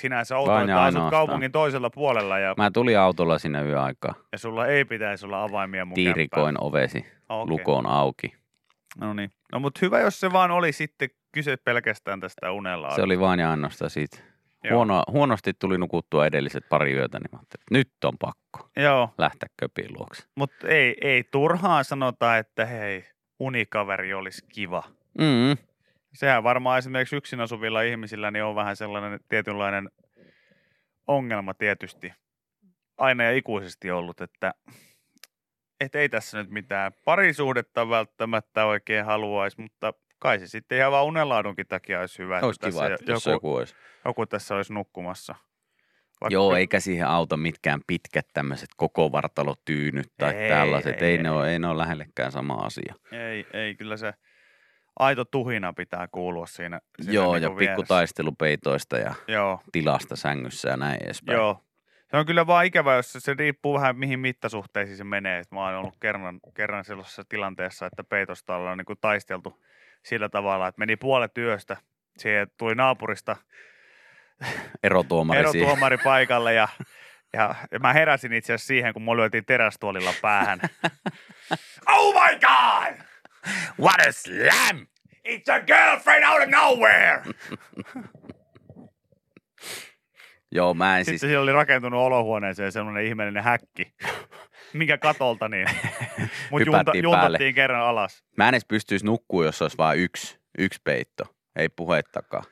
Sinä 0.00 0.24
sä 0.24 0.34
ja 0.68 0.84
asut 0.84 1.10
kaupungin 1.10 1.52
toisella 1.52 1.90
puolella 1.90 2.38
ja, 2.38 2.54
mä 2.56 2.70
tulin 2.70 2.98
autolla 2.98 3.38
sinne 3.38 3.62
yöaikaan. 3.62 4.14
ja 4.32 4.38
sulla 4.38 4.66
ei 4.66 4.84
pitäisi 4.84 5.26
olla 5.26 5.42
avaimia 5.42 5.84
mun 5.84 5.94
Tiirikoin 5.94 6.56
ovesi, 6.60 7.00
kämppään. 7.00 7.24
Okei. 7.28 7.50
lukoon 7.50 7.86
auki. 7.86 8.34
No 9.00 9.14
niin. 9.14 9.30
No 9.52 9.60
mutta 9.60 9.78
hyvä, 9.82 10.00
jos 10.00 10.20
se 10.20 10.32
vaan 10.32 10.50
oli 10.50 10.72
sitten 10.72 11.08
kyse 11.32 11.56
pelkästään 11.56 12.20
tästä 12.20 12.52
unella. 12.52 12.94
Se 12.94 13.02
oli 13.02 13.20
vain 13.20 13.40
ja 13.40 13.50
ainoastaan 13.50 13.90
siitä. 13.90 14.16
Joo. 14.64 14.74
Huono, 14.74 15.02
huonosti 15.10 15.52
tuli 15.52 15.78
nukuttua 15.78 16.26
edelliset 16.26 16.68
pari 16.68 16.92
yötä, 16.92 17.18
niin 17.18 17.28
mä 17.32 17.38
että 17.42 17.56
nyt 17.70 17.90
on 18.04 18.18
pakko 18.18 18.70
Joo, 18.76 19.10
lähteä 19.18 19.48
köpiin 19.56 19.98
luokse. 19.98 20.22
mutta 20.34 20.68
ei, 20.68 20.96
ei 21.00 21.24
turhaan 21.24 21.84
sanota, 21.84 22.38
että 22.38 22.66
hei, 22.66 23.04
unikaveri 23.38 24.14
olisi 24.14 24.44
kiva. 24.48 24.82
Mm, 25.18 25.56
Sehän 26.14 26.42
varmaan 26.42 26.78
esimerkiksi 26.78 27.16
yksin 27.16 27.40
asuvilla 27.40 27.82
ihmisillä 27.82 28.30
niin 28.30 28.44
on 28.44 28.54
vähän 28.54 28.76
sellainen 28.76 29.20
tietynlainen 29.28 29.88
ongelma 31.06 31.54
tietysti 31.54 32.12
aina 32.98 33.24
ja 33.24 33.32
ikuisesti 33.32 33.90
ollut, 33.90 34.20
että 34.20 34.54
et 35.80 35.94
ei 35.94 36.08
tässä 36.08 36.38
nyt 36.38 36.50
mitään 36.50 36.92
parisuhdetta 37.04 37.88
välttämättä 37.88 38.64
oikein 38.66 39.04
haluaisi, 39.04 39.60
mutta 39.60 39.92
kai 40.18 40.38
se 40.38 40.46
sitten 40.46 40.78
ihan 40.78 40.92
vaan 40.92 41.04
unenlaadunkin 41.06 41.66
takia 41.66 42.00
olisi 42.00 42.18
hyvä, 42.18 42.40
olisi 42.42 42.58
että 42.58 42.70
kiva, 42.70 42.80
tässä 42.80 42.94
että 42.94 43.12
joku, 43.12 43.30
joku 43.30 43.54
olisi. 43.56 43.74
joku 44.04 44.26
tässä 44.26 44.54
olisi 44.56 44.72
nukkumassa. 44.72 45.34
Vaikka- 46.20 46.34
Joo, 46.34 46.56
eikä 46.56 46.80
siihen 46.80 47.06
auta 47.06 47.36
mitkään 47.36 47.80
pitkät 47.86 48.26
tämmöiset 48.34 48.68
koko 48.76 49.12
vartalotyynyt 49.12 50.06
tai 50.18 50.34
Ei, 50.34 50.48
tällaiset. 50.48 51.02
ei, 51.02 51.08
Ei, 51.08 51.16
ei. 51.16 51.22
ne 51.22 51.30
ole, 51.30 51.52
ei 51.52 51.58
ne 51.58 51.66
ole 51.68 51.78
lähellekään 51.78 52.32
sama 52.32 52.54
asia. 52.54 52.94
Ei, 53.12 53.46
ei, 53.52 53.74
kyllä 53.74 53.96
se 53.96 54.12
aito 54.98 55.24
tuhina 55.24 55.72
pitää 55.72 56.08
kuulua 56.12 56.46
siinä. 56.46 56.80
siinä 57.02 57.12
Joo, 57.12 57.32
niinku 57.32 57.44
ja 57.44 57.48
pikku 57.48 57.58
vieressä. 57.58 57.86
taistelupeitoista 57.88 58.98
ja 58.98 59.14
Joo, 59.28 59.60
tilasta 59.72 60.16
sängyssä 60.16 60.68
ja 60.68 60.76
näin 60.76 61.04
edespäin. 61.04 61.36
joo. 61.36 61.60
Se 62.10 62.16
on 62.16 62.26
kyllä 62.26 62.46
vaan 62.46 62.66
ikävä, 62.66 62.94
jos 62.94 63.12
se, 63.12 63.20
se 63.20 63.34
riippuu 63.38 63.74
vähän 63.74 63.96
mihin 63.98 64.20
mittasuhteisiin 64.20 64.96
se 64.96 65.04
menee. 65.04 65.38
Et 65.38 65.50
mä 65.50 65.64
oon 65.64 65.74
ollut 65.74 65.96
kerran, 66.00 66.40
kerran 66.54 66.84
sellaisessa 66.84 67.22
tilanteessa, 67.28 67.86
että 67.86 68.04
peitosta 68.04 68.56
ollaan 68.56 68.78
niin 68.78 68.98
taisteltu 69.00 69.62
sillä 70.04 70.28
tavalla, 70.28 70.68
että 70.68 70.78
meni 70.78 70.96
puolet 70.96 71.34
työstä. 71.34 71.76
Siihen 72.18 72.48
tuli 72.58 72.74
naapurista 72.74 73.36
Erotuomari 74.82 75.42
siihen. 75.50 75.56
erotuomari 75.68 75.98
paikalle 76.04 76.54
ja, 76.54 76.68
ja, 77.32 77.54
ja 77.70 77.78
mä 77.78 77.92
heräsin 77.92 78.32
itse 78.32 78.52
asiassa 78.52 78.66
siihen, 78.66 78.92
kun 78.92 79.02
mulla 79.02 79.20
lyötiin 79.20 79.44
terästuolilla 79.44 80.12
päähän. 80.22 80.60
oh 81.94 82.14
my 82.14 82.38
god! 82.38 83.13
What 83.80 84.00
a 84.08 84.12
slam! 84.12 84.86
It's 85.28 85.48
a 85.52 85.60
girlfriend 85.60 86.24
out 86.24 86.42
of 86.42 86.48
nowhere! 86.48 87.22
Joo, 90.54 90.74
mä 90.74 90.98
en 90.98 91.04
Sitten 91.04 91.18
siis, 91.18 91.30
siellä 91.30 91.42
oli 91.42 91.52
rakentunut 91.52 92.00
olohuoneeseen 92.00 92.72
semmoinen 92.72 93.04
ihmeellinen 93.04 93.42
häkki, 93.42 93.94
minkä 94.72 94.98
katolta 94.98 95.48
niin. 95.48 95.68
Mut 96.50 96.66
junta, 96.66 96.78
Hypättiin 96.78 97.02
juntattiin 97.02 97.38
päälle. 97.38 97.52
kerran 97.52 97.80
alas. 97.80 98.24
mä 98.36 98.48
en 98.48 98.54
edes 98.54 98.64
pystyisi 98.64 99.06
nukkua, 99.06 99.44
jos 99.44 99.62
olisi 99.62 99.78
vain 99.78 100.00
yksi, 100.00 100.38
yksi 100.58 100.80
peitto. 100.84 101.24
Ei 101.56 101.68
puhettakaan. 101.68 102.44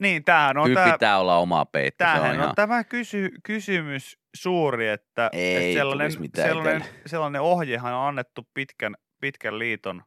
Niin, 0.00 0.24
tämähän 0.24 0.58
on, 0.58 0.66
Kyllä 0.66 0.84
tää, 0.84 0.92
pitää 0.92 1.18
olla 1.18 1.38
oma 1.38 1.64
peitto. 1.64 2.04
Se 2.04 2.10
on 2.10 2.16
tämähän 2.16 2.36
ihan... 2.36 2.48
on 2.48 2.54
tämä 2.54 2.84
kysy, 2.84 3.30
kysymys 3.42 4.18
suuri, 4.36 4.88
että, 4.88 5.30
Ei 5.32 5.56
että 5.56 5.80
sellainen, 5.80 6.12
sellainen, 6.36 6.84
sellainen 7.06 7.40
ohjehan 7.40 7.94
on 7.94 8.08
annettu 8.08 8.48
pitkän, 8.54 8.94
pitkän 9.20 9.58
liiton 9.58 10.02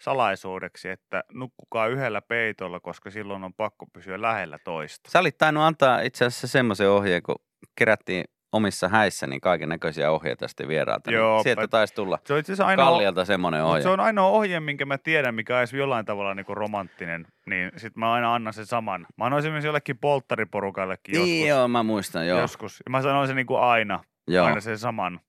salaisuudeksi, 0.00 0.88
että 0.88 1.24
nukkukaa 1.32 1.86
yhdellä 1.86 2.22
peitolla, 2.22 2.80
koska 2.80 3.10
silloin 3.10 3.44
on 3.44 3.54
pakko 3.54 3.86
pysyä 3.92 4.22
lähellä 4.22 4.58
toista. 4.64 5.10
Sä 5.10 5.18
olit 5.20 5.38
tainnut 5.38 5.64
antaa 5.64 6.00
itse 6.00 6.24
asiassa 6.24 6.46
semmoisen 6.48 6.90
ohjeen, 6.90 7.22
kun 7.22 7.36
kerättiin 7.78 8.24
omissa 8.52 8.88
häissä 8.88 9.26
niin 9.26 9.40
kaiken 9.40 9.68
näköisiä 9.68 10.10
ohjeita 10.10 10.48
sitten 10.48 10.68
vierailta. 10.68 11.10
Joo, 11.10 11.34
niin 11.36 11.42
sieltä 11.42 11.68
taisi 11.68 11.94
tulla 11.94 12.18
Se 12.26 12.32
on 12.32 12.38
itse 12.38 12.64
ainoa, 12.64 12.84
Kallialta 12.86 13.24
semmoinen 13.24 13.64
ohje. 13.64 13.82
se 13.82 13.88
on 13.88 14.00
ainoa 14.00 14.28
ohje, 14.28 14.60
minkä 14.60 14.86
mä 14.86 14.98
tiedän, 14.98 15.34
mikä 15.34 15.58
edes 15.58 15.72
jollain 15.72 16.04
tavalla 16.06 16.34
niinku 16.34 16.54
romanttinen, 16.54 17.26
niin 17.46 17.72
sit 17.76 17.96
mä 17.96 18.12
aina 18.12 18.34
annan 18.34 18.52
sen 18.52 18.66
saman. 18.66 19.06
Mä 19.16 19.24
annoin 19.24 19.38
esimerkiksi 19.40 19.66
jollekin 19.68 19.98
polttariporukallekin 19.98 21.12
Niin 21.12 21.40
joskus. 21.46 21.48
joo, 21.58 21.68
mä 21.68 21.82
muistan, 21.82 22.26
joo. 22.26 22.40
joskus. 22.40 22.82
Ja 22.86 22.90
mä 22.90 23.02
sanoin 23.02 23.26
sen 23.26 23.36
niinku 23.36 23.56
aina, 23.56 24.04
joo. 24.28 24.46
aina 24.46 24.60
sen 24.60 24.78
saman. 24.78 25.20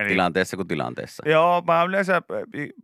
Eli, 0.00 0.08
Tilanteessa 0.08 0.56
kuin 0.56 0.68
tilanteessa. 0.68 1.28
Joo, 1.28 1.62
mä 1.66 1.82
yleensä 1.82 2.22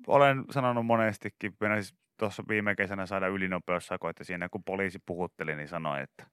olen 0.07 0.45
sanonut 0.51 0.87
monestikin, 0.87 1.57
minä 1.61 1.75
siis 1.75 1.95
tuossa 2.17 2.43
viime 2.49 2.75
kesänä 2.75 3.07
saada 3.07 3.27
ylinopeussako, 3.27 4.09
että 4.09 4.25
siinä 4.25 4.49
kun 4.49 4.65
poliisi 4.65 4.99
puhutteli, 5.07 5.57
niin 5.57 5.69
sanoi, 5.69 6.03
että 6.03 6.27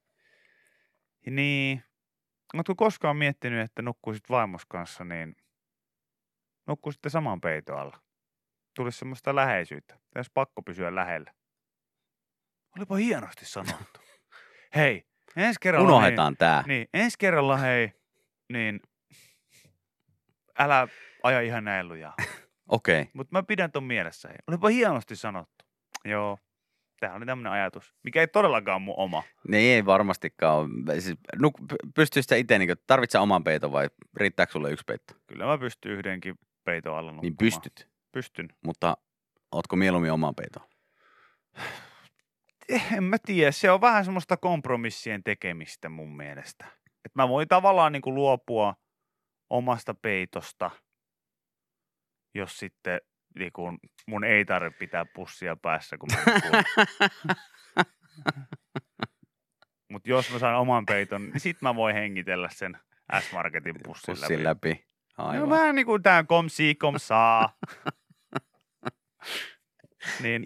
niin, 1.29 1.83
oletko 2.53 2.75
koskaan 2.75 3.17
miettinyt, 3.17 3.61
että 3.61 3.81
nukkuisit 3.81 4.29
vaimos 4.29 4.65
kanssa, 4.65 5.03
niin 5.03 5.35
nukkuisitte 6.67 7.09
saman 7.09 7.41
peiton 7.41 7.79
alla. 7.79 7.99
Tulisi 8.75 8.97
semmoista 8.97 9.35
läheisyyttä. 9.35 9.99
Olisi 10.15 10.31
pakko 10.33 10.61
pysyä 10.61 10.95
lähellä. 10.95 11.33
Olipa 12.77 12.95
hienosti 12.95 13.45
sanottu. 13.45 13.99
Hei, 14.75 15.05
ensi 15.35 15.59
kerralla... 15.61 15.87
Unohdetaan 15.87 16.37
tää. 16.37 16.61
Niin, 16.61 16.67
niin, 16.67 16.87
ensi 16.93 17.17
kerralla 17.19 17.57
hei, 17.57 17.91
niin 18.53 18.79
älä 20.59 20.87
aja 21.23 21.41
ihan 21.41 21.63
näin 21.63 21.87
lujaa. 21.87 22.13
Okei. 22.67 23.01
Okay. 23.01 23.11
Mutta 23.13 23.31
mä 23.37 23.43
pidän 23.43 23.71
ton 23.71 23.83
mielessä. 23.83 24.29
Olipa 24.47 24.67
hienosti 24.69 25.15
sanottu. 25.15 25.65
Joo. 26.05 26.37
Tämä 26.99 27.15
oli 27.15 27.25
tämmöinen 27.25 27.51
ajatus, 27.53 27.93
mikä 28.03 28.19
ei 28.21 28.27
todellakaan 28.27 28.81
mun 28.81 28.93
oma. 28.97 29.23
Niin 29.47 29.75
ei 29.75 29.85
varmastikaan 29.85 30.57
ole. 30.57 31.01
Siis, 31.01 31.17
nuk, 31.39 31.53
pystyisit 31.95 32.29
sä 32.29 32.35
itse, 32.35 32.59
niin 32.59 32.75
tarvitset 32.87 33.21
oman 33.21 33.43
peiton 33.43 33.71
vai 33.71 33.89
riittääkö 34.17 34.51
sulle 34.51 34.71
yksi 34.71 34.85
peitto? 34.87 35.13
Kyllä 35.27 35.45
mä 35.45 35.57
pystyn 35.57 35.91
yhdenkin 35.91 36.35
peiton 36.63 36.97
alla 36.97 37.11
nukkumaan. 37.11 37.21
Niin 37.21 37.37
pystyt, 37.37 37.89
Pystyn. 38.11 38.49
mutta 38.65 38.97
ootko 39.51 39.75
mieluummin 39.75 40.11
oman 40.11 40.35
peiton? 40.35 40.63
Eh, 42.69 42.93
En 42.93 43.03
mä 43.03 43.17
tiedä, 43.25 43.51
se 43.51 43.71
on 43.71 43.81
vähän 43.81 44.05
semmoista 44.05 44.37
kompromissien 44.37 45.23
tekemistä 45.23 45.89
mun 45.89 46.17
mielestä. 46.17 46.65
Et 47.05 47.15
mä 47.15 47.29
voin 47.29 47.47
tavallaan 47.47 47.91
niinku 47.91 48.13
luopua 48.15 48.75
omasta 49.53 49.93
peitosta, 49.93 50.71
jos 52.35 52.59
sitten 52.59 53.01
niinku 53.39 53.61
mun 54.07 54.23
ei 54.23 54.45
tarvitse 54.45 54.79
pitää 54.79 55.05
pussia 55.05 55.55
päässä, 55.55 55.97
kun 55.97 56.09
mä. 56.11 56.23
Mutta 59.91 60.09
jos 60.09 60.31
mä 60.31 60.39
saan 60.39 60.55
oman 60.59 60.85
peiton, 60.85 61.25
niin 61.29 61.39
sit 61.39 61.61
mä 61.61 61.75
voin 61.75 61.95
hengitellä 61.95 62.49
sen 62.51 62.77
S-Marketin 63.19 63.75
pussin, 63.83 64.11
Pussin 64.15 64.43
läpi. 64.43 64.43
läpi. 64.43 64.85
Aivan. 65.17 65.39
No 65.39 65.49
vähän 65.49 65.75
niin 65.75 65.85
kuin 65.85 66.03
tää 66.03 66.23
kom 66.23 66.49
si 66.49 66.75
kom 66.75 66.95
saa. 66.97 67.57
niin, 70.23 70.45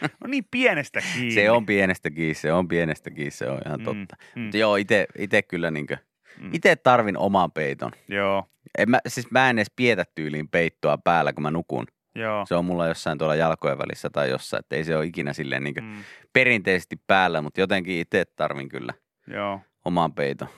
no 0.00 0.26
niin 0.26 0.44
pienestä 0.50 1.00
kiinni. 1.14 1.34
Se 1.34 1.50
on 1.50 1.66
pienestä 1.66 2.10
kiinni, 2.10 2.34
se 2.34 2.52
on 2.52 2.68
pienestä 2.68 3.10
kiinni, 3.10 3.30
se 3.30 3.48
on 3.50 3.60
ihan 3.66 3.82
totta. 3.82 4.16
Mm, 4.18 4.40
mm, 4.40 4.44
Mutta 4.44 4.56
joo, 4.58 4.76
ite, 4.76 5.06
ite 5.18 5.42
kyllä 5.42 5.70
niinkö, 5.70 5.96
mm. 6.40 6.50
ite 6.52 6.76
tarvin 6.76 7.16
oman 7.18 7.52
peiton. 7.52 7.92
Joo, 8.08 8.46
En 8.78 8.90
mä, 8.90 8.98
siis 9.08 9.30
mä 9.30 9.50
en 9.50 9.58
edes 9.58 9.72
pietä 9.76 10.04
tyyliin 10.14 10.48
peittoa 10.48 10.98
päällä, 10.98 11.32
kun 11.32 11.42
mä 11.42 11.50
nukun. 11.50 11.86
joo. 12.14 12.46
Se 12.46 12.54
on 12.54 12.64
mulla 12.64 12.88
jossain 12.88 13.18
tuolla 13.18 13.34
jalkojen 13.34 13.78
välissä 13.78 14.10
tai 14.10 14.30
jossain, 14.30 14.58
että 14.60 14.76
ei 14.76 14.84
se 14.84 14.96
ole 14.96 15.06
ikinä 15.06 15.32
silleen 15.32 15.64
niinkö 15.64 15.80
Mm, 15.80 16.04
perinteisesti 16.32 16.96
päällä, 17.06 17.40
mutta 17.42 17.60
jotenkin 17.60 17.98
itse 17.98 18.24
tarvin 18.36 18.68
kyllä 18.68 18.94
joo, 19.26 19.60
oman 19.84 20.12
peiton. 20.14 20.48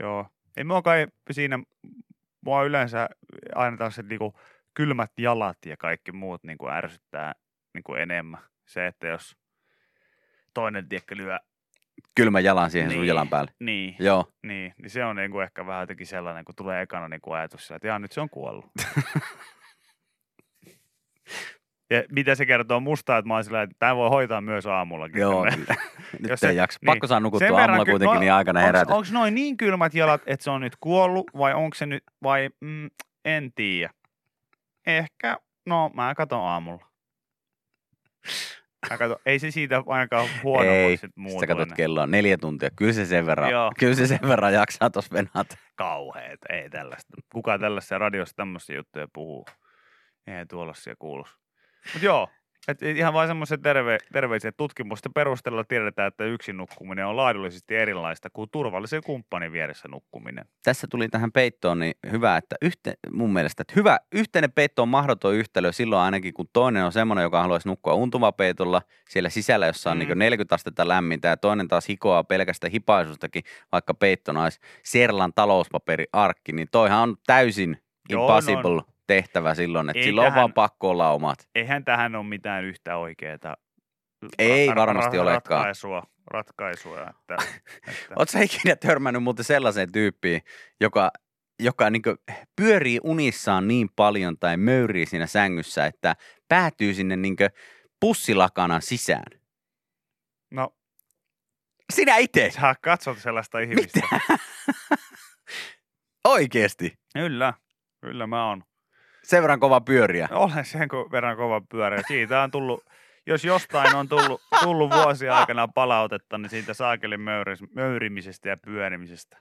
joo. 0.00 0.26
Ei 0.56 0.64
mua 0.64 0.82
kai 0.82 1.06
siinä, 1.30 1.58
mua 2.40 2.62
yleensä 2.64 3.08
aina 3.54 3.76
taas 3.76 3.94
se 3.94 4.02
niinku 4.02 4.34
kylmät 4.74 5.12
jalat 5.18 5.58
ja 5.66 5.76
kaikki 5.76 6.12
muut 6.12 6.44
niinku 6.44 6.68
ärsyttää 6.68 7.32
niinku 7.74 7.94
enemmän. 7.94 8.40
Se, 8.66 8.86
että 8.86 9.06
jos 9.06 9.36
toinen 10.54 10.88
tiekkä 10.88 11.16
lyö, 11.16 11.38
Kylmä 12.16 12.40
jalan 12.40 12.70
siihen 12.70 12.90
sun 12.90 13.00
Niin. 13.00 13.08
jalan 13.08 13.28
päälle. 13.28 13.50
niin, 13.60 13.96
Joo, 13.98 14.24
niin, 14.46 14.74
niin 14.78 14.90
se 14.90 15.04
on 15.04 15.16
niinku 15.16 15.40
ehkä 15.40 15.66
vähän 15.66 15.82
jotenkin 15.82 16.06
sellainen, 16.06 16.44
kun 16.44 16.54
tulee 16.54 16.82
ekana 16.82 17.08
niinku 17.08 17.32
ajatus 17.32 17.66
sillä, 17.66 17.76
että 17.76 17.88
jaa, 17.88 17.98
nyt 17.98 18.12
se 18.12 18.20
on 18.20 18.30
kuollut. 18.30 18.66
ja 21.90 22.02
mitä 22.12 22.34
se 22.34 22.46
kertoo 22.46 22.80
musta, 22.80 23.18
että 23.18 23.28
mä 23.28 23.34
oon 23.34 23.44
sillä, 23.44 23.62
että 23.62 23.76
tämä 23.78 23.96
voi 23.96 24.10
hoitaa 24.10 24.40
myös 24.40 24.66
aamullakin. 24.66 25.20
joo. 25.20 25.46
Kyllä. 25.54 25.74
Nyt 26.20 26.30
Jos 26.30 26.44
ei 26.44 26.50
se- 26.50 26.54
jaksa. 26.54 26.78
niin. 26.82 26.86
Pakko 26.86 27.06
saa 27.06 27.16
Sen 27.16 27.22
nukuttua 27.22 27.60
aamulla 27.60 27.84
ky- 27.84 27.90
kuitenkin 27.90 28.14
no, 28.14 28.20
niin 28.20 28.32
aikana 28.32 28.60
herätä. 28.60 28.94
Onko 28.94 29.08
noin 29.12 29.34
niin 29.34 29.56
kylmät 29.56 29.94
jalat, 29.94 30.22
että 30.26 30.44
se 30.44 30.50
on 30.50 30.60
nyt 30.60 30.76
kuollut 30.80 31.26
vai 31.38 31.54
onko 31.54 31.74
se 31.74 31.86
nyt, 31.86 32.02
vai 32.22 32.50
mm, 32.60 32.90
en 33.24 33.52
tiedä. 33.54 33.90
Ehkä, 34.86 35.36
no 35.66 35.90
mä 35.94 36.14
katon 36.14 36.40
aamulla. 36.40 36.86
Mä 39.00 39.16
ei 39.26 39.38
se 39.38 39.50
siitä 39.50 39.82
ainakaan 39.86 40.26
Ei, 40.26 40.40
huonommaksi 40.42 40.96
sit 40.96 41.12
Sitten 41.16 41.40
sä 41.40 41.46
katsot 41.46 41.72
kelloa 41.72 42.06
neljä 42.06 42.38
tuntia. 42.38 42.70
Kyllä 42.76 42.92
se 42.92 43.06
sen 43.06 43.26
verran, 43.26 43.50
Joo. 43.50 43.72
kyllä 43.78 43.94
se 43.94 44.06
sen 44.06 44.28
verran 44.28 44.52
jaksaa 44.54 44.90
tuossa 44.90 45.14
venata. 45.14 45.56
Kauheet, 45.74 46.38
ei 46.48 46.70
tällaista. 46.70 47.16
Kuka 47.32 47.58
tällaisia 47.58 47.98
radiossa 47.98 48.36
tämmöisiä 48.36 48.76
juttuja 48.76 49.08
puhuu? 49.12 49.46
Ei 50.26 50.46
tuollaisia 50.46 50.94
kuulus. 50.98 51.28
Mutta 51.92 52.06
joo, 52.06 52.28
et 52.70 52.82
ihan 52.82 53.12
vain 53.12 53.28
semmoisen 53.28 53.62
terve, 53.62 53.98
terveisiä 54.12 54.52
tutkimusten 54.52 55.12
perusteella 55.12 55.64
tiedetään, 55.64 56.08
että 56.08 56.24
yksin 56.24 56.56
nukkuminen 56.56 57.06
on 57.06 57.16
laadullisesti 57.16 57.76
erilaista 57.76 58.30
kuin 58.32 58.50
turvallisen 58.50 59.02
kumppanin 59.06 59.52
vieressä 59.52 59.88
nukkuminen. 59.88 60.44
Tässä 60.62 60.86
tuli 60.90 61.08
tähän 61.08 61.32
peittoon 61.32 61.78
niin 61.78 61.94
hyvä, 62.10 62.36
että 62.36 62.56
yhte, 62.62 62.94
mun 63.12 63.32
mielestä, 63.32 63.62
että 63.62 63.72
hyvä, 63.76 63.98
yhteinen 64.12 64.52
peitto 64.52 64.82
on 64.82 64.88
mahdoton 64.88 65.34
yhtälö 65.34 65.72
silloin 65.72 66.02
ainakin, 66.02 66.34
kun 66.34 66.48
toinen 66.52 66.84
on 66.84 66.92
semmoinen, 66.92 67.22
joka 67.22 67.42
haluaisi 67.42 67.68
nukkua 67.68 67.94
untumapeitolla 67.94 68.82
siellä 69.08 69.28
sisällä, 69.28 69.66
jossa 69.66 69.90
on 69.90 69.96
Mm. 69.96 70.04
mm. 70.04 70.08
niin 70.08 70.18
40 70.18 70.54
astetta 70.54 70.88
lämmintä 70.88 71.28
ja 71.28 71.36
toinen 71.36 71.68
taas 71.68 71.88
hikoaa 71.88 72.24
pelkästä 72.24 72.68
hipaisustakin, 72.68 73.42
vaikka 73.72 73.94
peittona 73.94 74.42
olisi 74.42 74.60
Serlan 74.82 75.32
talouspaperiarkki, 75.34 76.52
niin 76.52 76.68
toihan 76.72 77.02
on 77.02 77.16
täysin 77.26 77.76
Joo, 78.08 78.22
impossible 78.28 78.74
no. 78.74 78.82
Tehtävä 79.10 79.54
silloin, 79.54 79.90
että 79.90 80.02
silloin 80.02 80.28
on 80.28 80.34
vaan 80.34 80.52
pakko 80.52 80.90
olla 80.90 81.10
omat. 81.10 81.48
Eihän 81.54 81.84
tähän 81.84 82.14
ole 82.14 82.24
mitään 82.24 82.64
yhtä 82.64 82.96
oikeaa 82.96 83.56
Ei 84.38 84.68
varmasti 84.68 85.18
olekaan. 85.18 85.60
ratkaisua, 85.60 86.02
ratkaisua 86.26 87.00
että, 87.00 87.36
että 87.88 88.14
Oletko 88.16 88.38
ikinä 88.38 88.76
törmännyt 88.76 89.22
muuten 89.22 89.44
sellaiseen 89.44 89.92
tyyppiin, 89.92 90.42
joka, 90.80 91.10
joka 91.60 91.90
niin 91.90 92.02
pyörii 92.56 92.98
unissaan 93.04 93.68
niin 93.68 93.88
paljon 93.96 94.38
tai 94.38 94.56
möyrii 94.56 95.06
siinä 95.06 95.26
sängyssä, 95.26 95.86
että 95.86 96.16
päätyy 96.48 96.94
sinne 96.94 97.16
niin 97.16 97.36
pussilakanan 98.00 98.82
sisään? 98.82 99.40
no 100.50 100.74
Sinä 101.92 102.16
itse? 102.16 102.50
Sä 102.50 102.74
katsot 102.82 103.18
sellaista 103.18 103.58
ihmistä. 103.58 104.00
Oikeesti? 106.28 106.98
Kyllä, 107.14 107.54
kyllä 108.00 108.26
mä 108.26 108.48
oon. 108.48 108.69
Sen 109.22 109.42
verran 109.42 109.60
kova 109.60 109.80
pyöriä. 109.80 110.28
Olen 110.30 110.64
sen 110.64 110.88
verran 111.12 111.36
kova 111.36 111.60
pyörä. 111.70 112.02
Siitä 112.08 112.42
on 112.42 112.50
tullut, 112.50 112.84
jos 113.26 113.44
jostain 113.44 113.94
on 113.96 114.08
tullut, 114.08 114.42
tullut 114.62 114.90
vuosien 114.90 115.32
aikana 115.32 115.68
palautetta, 115.68 116.38
niin 116.38 116.50
siitä 116.50 116.74
saakelin 116.74 117.20
möyrimisestä 117.74 118.48
ja 118.48 118.56
pyörimisestä. 118.56 119.38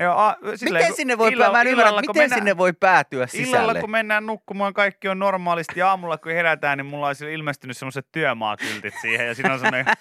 Joo, 0.00 0.14
a, 0.18 0.36
silleen, 0.54 0.84
Miten 0.84 0.96
sinne 0.96 1.18
voi, 1.18 1.30
illalla- 1.32 1.52
mä 1.52 1.60
en 1.60 1.66
ymmärrä, 1.66 1.88
illalla, 1.88 2.00
miten 2.00 2.22
mennään- 2.22 2.40
sinne 2.40 2.56
voi 2.56 2.72
päätyä 2.72 3.26
Illalla 3.34 3.58
sisälle? 3.58 3.80
kun 3.80 3.90
mennään 3.90 4.26
nukkumaan, 4.26 4.74
kaikki 4.74 5.08
on 5.08 5.18
normaalisti. 5.18 5.80
Ja 5.80 5.88
aamulla 5.88 6.18
kun 6.18 6.32
herätään, 6.32 6.78
niin 6.78 6.86
mulla 6.86 7.06
on 7.08 7.28
ilmestynyt 7.32 7.76
semmoiset 7.76 8.06
työmaakyltit 8.12 8.94
siihen. 9.00 9.26
Ja 9.26 9.34
siinä 9.34 9.52
on 9.52 9.58
semmoinen, 9.60 9.94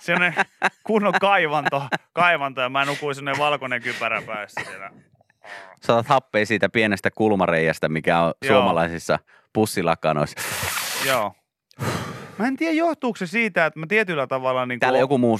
semmoinen 0.00 0.34
kunnon 0.84 1.14
kaivanto, 1.20 1.82
kaivanto. 2.12 2.60
Ja 2.60 2.68
mä 2.68 2.84
nukuin 2.84 3.14
semmoinen 3.14 3.40
valkoinen 3.40 3.82
kypärä 3.82 4.22
päässä 4.26 4.60
siellä. 4.64 4.90
Saatat 5.82 6.06
happea 6.06 6.46
siitä 6.46 6.68
pienestä 6.68 7.10
kulmareijästä, 7.10 7.88
mikä 7.88 8.20
on 8.20 8.34
Joo. 8.44 8.54
suomalaisissa 8.56 9.18
pussilakanoissa. 9.52 10.40
Joo. 11.06 11.32
Mä 12.38 12.46
en 12.46 12.56
tiedä, 12.56 12.72
johtuuko 12.74 13.16
se 13.16 13.26
siitä, 13.26 13.66
että 13.66 13.80
mä 13.80 13.86
tietyllä 13.88 14.26
tavalla... 14.26 14.66
Niin 14.66 14.80
Täällä 14.80 14.98
joku 14.98 15.18
muu 15.18 15.38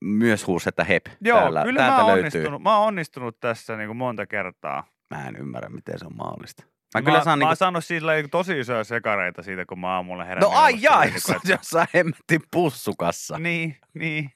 myös 0.00 0.46
huusi, 0.46 0.68
että 0.68 0.84
hep. 0.84 1.06
Joo, 1.20 1.38
Täällä, 1.40 1.62
kyllä 1.62 1.82
mä 1.82 1.96
oon, 1.96 2.06
löytyy. 2.06 2.18
onnistunut, 2.24 2.62
mä 2.62 2.78
oon 2.78 2.86
onnistunut 2.86 3.40
tässä 3.40 3.76
niin 3.76 3.86
kuin 3.88 3.96
monta 3.96 4.26
kertaa. 4.26 4.84
Mä 5.14 5.28
en 5.28 5.36
ymmärrä, 5.36 5.68
miten 5.68 5.98
se 5.98 6.06
on 6.06 6.16
mahdollista. 6.16 6.62
Mä, 6.94 7.00
Mä, 7.00 7.02
kyllä 7.02 7.24
saan 7.24 7.38
mä 7.38 7.44
niinku... 7.44 7.56
saanut 7.56 7.84
sillä 7.84 8.12
tosi 8.30 8.60
isoja 8.60 8.84
sekareita 8.84 9.42
siitä, 9.42 9.66
kun 9.66 9.78
mä 9.80 9.88
aamulla 9.94 10.24
herään. 10.24 10.42
No 10.42 10.48
ai 10.58 10.74
jaa, 10.80 11.04
jos 11.04 11.26
on 11.30 11.36
että- 11.36 11.52
jossain 11.52 11.88
hemmetin 11.94 12.40
pussukassa. 12.52 13.38
Niin, 13.38 13.76
niin, 13.94 14.30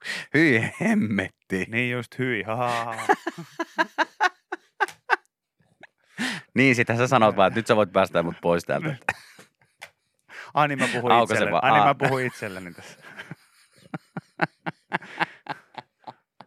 Hyi 0.34 0.70
hemmetti. 0.80 1.66
niin 1.68 1.90
just 1.92 2.18
hyi. 2.18 2.44
Niin, 6.54 6.74
sitä 6.76 6.96
sä 6.96 7.06
sanot 7.06 7.36
vaan, 7.36 7.48
että 7.48 7.58
nyt 7.58 7.66
sä 7.66 7.76
voit 7.76 7.92
päästää 7.92 8.22
mut 8.22 8.36
pois 8.42 8.64
täältä. 8.64 8.96
Ai 10.54 10.68
niin 10.68 10.78
mä 10.78 10.86
se 10.86 11.00
itselleni. 11.22 11.52
vaan? 11.52 11.64
Ai 11.64 11.70
niin 11.70 11.80
Aa. 11.80 11.86
mä 11.86 11.94
puhuin 11.94 12.26
itselleni 12.26 12.74
tässä. 12.74 12.98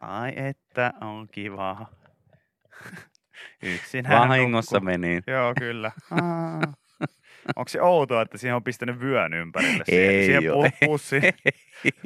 Ai 0.00 0.32
että 0.36 0.92
on 1.00 1.28
kiva. 1.28 1.86
Yksinään 3.62 4.28
Vahingossa 4.28 4.76
nukkuu. 4.76 4.84
meni. 4.90 5.20
Joo, 5.26 5.54
kyllä. 5.58 5.92
Onko 7.56 7.68
se 7.68 7.82
outoa, 7.82 8.22
että 8.22 8.38
siihen 8.38 8.56
on 8.56 8.64
pistänyt 8.64 9.00
vyön 9.00 9.34
ympärille? 9.34 9.84
Siihen, 9.86 10.10
Ei 10.14 10.26
siihen 10.26 10.42
pu- 10.42 10.86
pussin, 10.86 11.22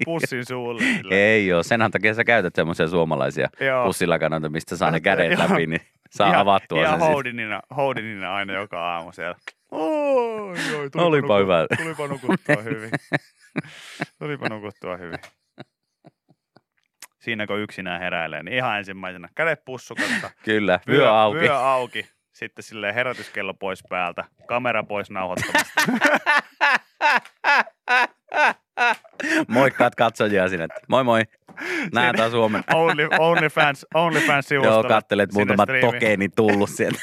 pussin 0.04 0.44
suulle. 0.46 0.82
Ei 1.10 1.52
oo. 1.52 1.62
Senhän 1.62 1.90
takia 1.90 2.14
sä 2.14 2.24
käytät 2.24 2.54
semmoisia 2.54 2.88
suomalaisia 2.88 3.48
Joo. 3.60 3.84
pussilakanoita, 3.84 4.48
mistä 4.48 4.76
saa 4.76 4.90
ne 4.90 4.96
Joo. 4.96 5.02
kädet 5.02 5.38
läpi, 5.38 5.66
niin 5.66 5.80
saa 6.10 6.28
Ihan- 6.28 6.40
avattua 6.40 6.78
Ihan 6.78 6.90
sen 6.90 7.00
sitten. 7.00 7.12
houdinina, 7.12 7.60
houdinina 7.76 8.34
aina 8.34 8.52
joka 8.52 8.94
aamu 8.94 9.12
siellä. 9.12 9.36
Oi, 9.70 10.50
oi, 10.50 10.90
tulipa 10.90 11.02
Olipa 11.04 11.26
nuku- 11.26 11.42
hyvä. 11.42 11.66
Tulipa 11.82 12.06
nukuttua 12.06 12.62
hyvin. 12.62 12.90
tulipa 14.18 14.48
nukuttua 14.48 14.96
hyvin. 14.96 15.18
Siinä 17.20 17.46
kun 17.46 17.58
yksinään 17.60 18.00
heräilee, 18.00 18.42
niin 18.42 18.54
ihan 18.56 18.78
ensimmäisenä 18.78 19.28
kädet 19.34 19.64
pussukasta, 19.64 20.30
Kyllä, 20.44 20.80
vyö 20.88 21.10
auki. 21.12 21.38
vyö 21.40 21.56
auki, 21.58 22.06
sitten 22.36 22.62
silleen 22.62 22.94
herätyskello 22.94 23.54
pois 23.54 23.82
päältä, 23.88 24.24
kamera 24.46 24.84
pois 24.84 25.10
nauhoittamasta. 25.10 25.82
Moikkaat 29.48 29.94
katsojia 29.94 30.48
sinne. 30.48 30.68
Moi 30.88 31.04
moi. 31.04 31.22
Näen 31.92 32.16
taas 32.16 32.32
huomenna. 32.32 32.76
Only, 32.76 33.08
only 33.18 33.48
fans, 33.48 33.86
only 33.94 34.20
fans 34.20 34.48
sivustolla. 34.48 34.76
Joo, 34.76 34.88
kattelet 34.88 35.32
muutama 35.32 35.66
tokeeni 35.80 36.28
tullut 36.28 36.70
sieltä. 36.70 36.98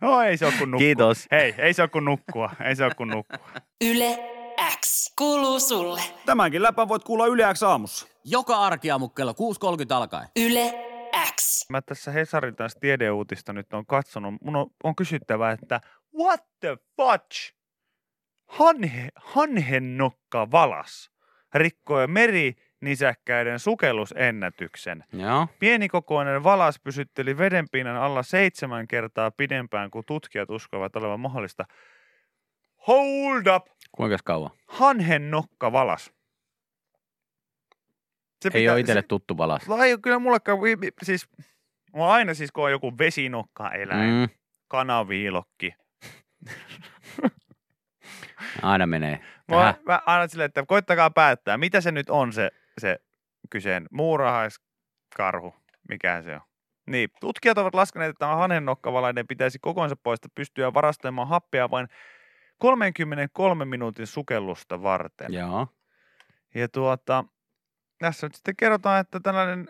No 0.00 0.22
ei 0.22 0.36
se 0.36 0.46
ole 0.46 0.54
kuin 0.58 0.70
nukkua. 0.70 0.84
Kiitos. 0.84 1.26
Hei, 1.30 1.54
ei 1.58 1.74
se 1.74 1.82
ole 1.82 1.88
kuin 1.88 2.04
nukkua. 2.04 2.50
Ei 2.64 2.76
se 2.76 2.84
ole 2.84 2.94
kuin 2.94 3.10
nukkua. 3.10 3.38
Yle 3.84 4.18
X 4.80 5.14
kuuluu 5.18 5.60
sulle. 5.60 6.00
Tämänkin 6.26 6.62
läpän 6.62 6.88
voit 6.88 7.04
kuulla 7.04 7.26
Yle 7.26 7.54
X 7.54 7.62
aamussa. 7.62 8.06
Joka 8.24 8.56
arkiaamu 8.56 9.08
kello 9.08 9.32
6.30 9.32 9.94
alkaen. 9.94 10.28
Yle 10.36 10.85
X. 11.24 11.70
Mä 11.70 11.82
tässä 11.82 12.10
Hesarin 12.10 12.56
taas 12.56 12.76
tiedeuutista 12.80 13.52
nyt 13.52 13.74
on 13.74 13.86
katsonut. 13.86 14.34
Mun 14.40 14.56
on, 14.56 14.66
on 14.84 14.96
kysyttävä, 14.96 15.50
että 15.50 15.80
what 16.18 16.40
the 16.60 16.76
fudge? 16.96 17.56
Hanhe, 18.46 19.08
hanhennokka 19.16 20.50
valas 20.50 21.10
rikkoi 21.54 22.06
merinisäkkäiden 22.06 23.58
sukellusennätyksen. 23.58 25.04
Joo. 25.12 25.48
Pienikokoinen 25.58 26.44
valas 26.44 26.80
pysytteli 26.84 27.38
vedenpinnan 27.38 27.96
alla 27.96 28.22
seitsemän 28.22 28.88
kertaa 28.88 29.30
pidempään 29.30 29.90
kuin 29.90 30.04
tutkijat 30.06 30.50
uskovat 30.50 30.96
olevan 30.96 31.20
mahdollista. 31.20 31.64
Hold 32.86 33.46
up! 33.56 33.66
Kuinka 33.92 34.16
kauan? 34.24 34.50
Hanhennokka 34.68 35.72
valas. 35.72 36.15
Se 38.42 38.50
Ei 38.54 38.68
ole 38.68 38.80
itselle 38.80 39.02
tuttu 39.02 39.36
valas. 39.36 39.68
No 39.68 39.76
ei, 39.76 39.98
kyllä 40.02 40.18
mullekaan, 40.18 40.58
siis, 41.02 41.28
mulla 41.92 42.12
aina 42.12 42.34
siis 42.34 42.52
kun 42.52 42.64
on 42.64 42.70
joku 42.70 42.98
vesinokka 42.98 43.70
eläin, 43.70 44.10
mm. 44.10 44.28
Kanaviilokki. 44.68 45.74
aina 48.62 48.86
menee. 48.86 49.20
Mä, 49.48 49.74
mä 49.86 50.00
aina 50.06 50.28
silleen, 50.28 50.46
että 50.46 50.64
koittakaa 50.66 51.10
päättää, 51.10 51.58
mitä 51.58 51.80
se 51.80 51.92
nyt 51.92 52.10
on 52.10 52.32
se, 52.32 52.50
se 52.80 52.98
kyseen 53.50 53.86
muurahaiskarhu, 53.90 55.54
mikä 55.88 56.22
se 56.22 56.34
on. 56.34 56.40
Niin, 56.86 57.08
tutkijat 57.20 57.58
ovat 57.58 57.74
laskeneet, 57.74 58.10
että 58.10 58.26
hanhennokkavalainen 58.26 59.26
pitäisi 59.26 59.58
kokonsa 59.58 59.96
poista 59.96 60.28
pystyä 60.34 60.74
varastoimaan 60.74 61.28
happea 61.28 61.70
vain 61.70 61.88
33 62.58 63.64
minuutin 63.64 64.06
sukellusta 64.06 64.82
varten. 64.82 65.32
Joo. 65.32 65.66
Ja 66.54 66.68
tuota, 66.68 67.24
tässä 67.98 68.26
nyt 68.26 68.34
sitten 68.34 68.56
kerrotaan, 68.56 69.00
että 69.00 69.20
tällainen 69.20 69.68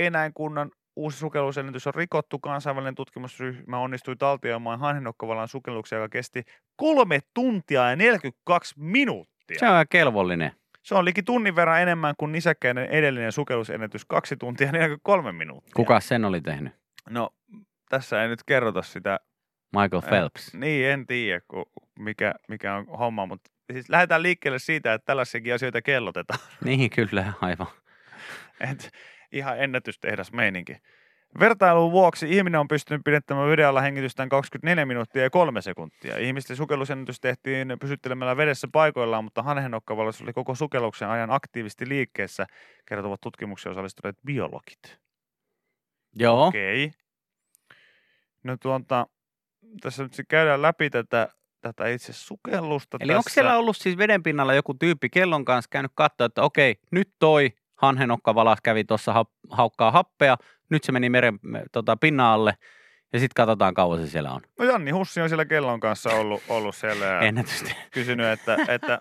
eläinkunnan 0.00 0.70
uusi 0.96 1.18
sukellusennätys 1.18 1.86
on 1.86 1.94
rikottu. 1.94 2.38
Kansainvälinen 2.38 2.94
tutkimusryhmä 2.94 3.78
onnistui 3.78 4.16
taltioimaan 4.16 4.80
hanhennokkavalan 4.80 5.48
sukelluksia, 5.48 5.98
joka 5.98 6.08
kesti 6.08 6.42
kolme 6.76 7.20
tuntia 7.34 7.90
ja 7.90 7.96
42 7.96 8.74
minuuttia. 8.78 9.58
Se 9.58 9.68
on 9.68 9.86
kelvollinen. 9.90 10.52
Se 10.82 10.94
on 10.94 11.04
liki 11.04 11.22
tunnin 11.22 11.56
verran 11.56 11.82
enemmän 11.82 12.14
kuin 12.18 12.32
nisäkkäinen 12.32 12.86
edellinen 12.86 13.32
sukellusennätys, 13.32 14.04
kaksi 14.04 14.36
tuntia 14.36 14.66
ja 14.66 14.72
43 14.72 15.32
minuuttia. 15.32 15.72
Kuka 15.74 16.00
sen 16.00 16.24
oli 16.24 16.40
tehnyt? 16.40 16.72
No, 17.10 17.30
tässä 17.88 18.22
ei 18.22 18.28
nyt 18.28 18.42
kerrota 18.46 18.82
sitä. 18.82 19.20
Michael 19.76 20.02
Phelps. 20.02 20.54
Niin, 20.54 20.86
en 20.86 21.06
tiedä, 21.06 21.40
mikä, 21.98 22.34
mikä 22.48 22.74
on 22.74 22.86
homma, 22.86 23.26
mutta 23.26 23.50
siis 23.72 23.88
lähdetään 23.88 24.22
liikkeelle 24.22 24.58
siitä, 24.58 24.94
että 24.94 25.06
tällaisiakin 25.06 25.54
asioita 25.54 25.82
kellotetaan. 25.82 26.40
Niin, 26.64 26.90
kyllä, 26.90 27.32
aivan. 27.40 27.66
Et 28.60 28.90
ihan 29.32 29.60
ennätystehdas 29.60 30.32
meininki. 30.32 30.76
Vertailun 31.40 31.92
vuoksi 31.92 32.36
ihminen 32.36 32.60
on 32.60 32.68
pystynyt 32.68 33.04
pidettämään 33.04 33.50
videolla 33.50 33.80
hengitystään 33.80 34.28
24 34.28 34.86
minuuttia 34.86 35.22
ja 35.22 35.30
3 35.30 35.62
sekuntia. 35.62 36.18
Ihmisten 36.18 36.56
sukellusennätys 36.56 37.20
tehtiin 37.20 37.76
pysyttelemällä 37.80 38.36
vedessä 38.36 38.68
paikoillaan, 38.72 39.24
mutta 39.24 39.42
hanhenokkavalossa 39.42 40.24
oli 40.24 40.32
koko 40.32 40.54
sukelluksen 40.54 41.08
ajan 41.08 41.30
aktiivisesti 41.30 41.88
liikkeessä, 41.88 42.46
kertovat 42.86 43.20
tutkimuksia 43.20 43.72
osallistuneet 43.72 44.16
biologit. 44.26 44.98
Joo. 46.14 46.46
Okei. 46.46 46.90
No 48.42 48.56
tuota, 48.56 49.06
tässä 49.80 50.02
nyt 50.02 50.12
käydään 50.28 50.62
läpi 50.62 50.90
tätä, 50.90 51.28
tätä 51.60 51.86
itse 51.86 52.12
sukellusta 52.12 52.96
Eli 53.00 53.08
tässä. 53.08 53.18
onko 53.18 53.30
siellä 53.30 53.58
ollut 53.58 53.76
siis 53.76 53.98
vedenpinnalla 53.98 54.54
joku 54.54 54.74
tyyppi 54.74 55.08
kellon 55.10 55.44
kanssa 55.44 55.68
käynyt 55.70 55.92
katsoa, 55.94 56.24
että 56.24 56.42
okei, 56.42 56.76
nyt 56.90 57.08
toi 57.18 57.50
hanhenokkavalas 57.76 58.58
kävi 58.62 58.84
tuossa 58.84 59.12
ha- 59.12 59.24
haukkaa 59.50 59.90
happea, 59.90 60.36
nyt 60.70 60.84
se 60.84 60.92
meni 60.92 61.10
meren 61.10 61.38
me- 61.42 61.64
tota, 61.72 61.96
pinnan 61.96 62.26
alle, 62.26 62.54
ja 63.12 63.18
sitten 63.18 63.34
katsotaan 63.34 63.74
kauan 63.74 63.98
se 64.00 64.06
siellä 64.06 64.32
on. 64.32 64.40
No 64.58 64.64
Janni 64.64 64.90
Hussi 64.90 65.20
on 65.20 65.28
siellä 65.28 65.44
kellon 65.44 65.80
kanssa 65.80 66.10
ollut, 66.10 66.42
ollut 66.48 66.74
siellä 66.76 67.04
ja 67.06 67.20
kysynyt, 67.92 68.26
että, 68.26 68.56
että 68.68 69.00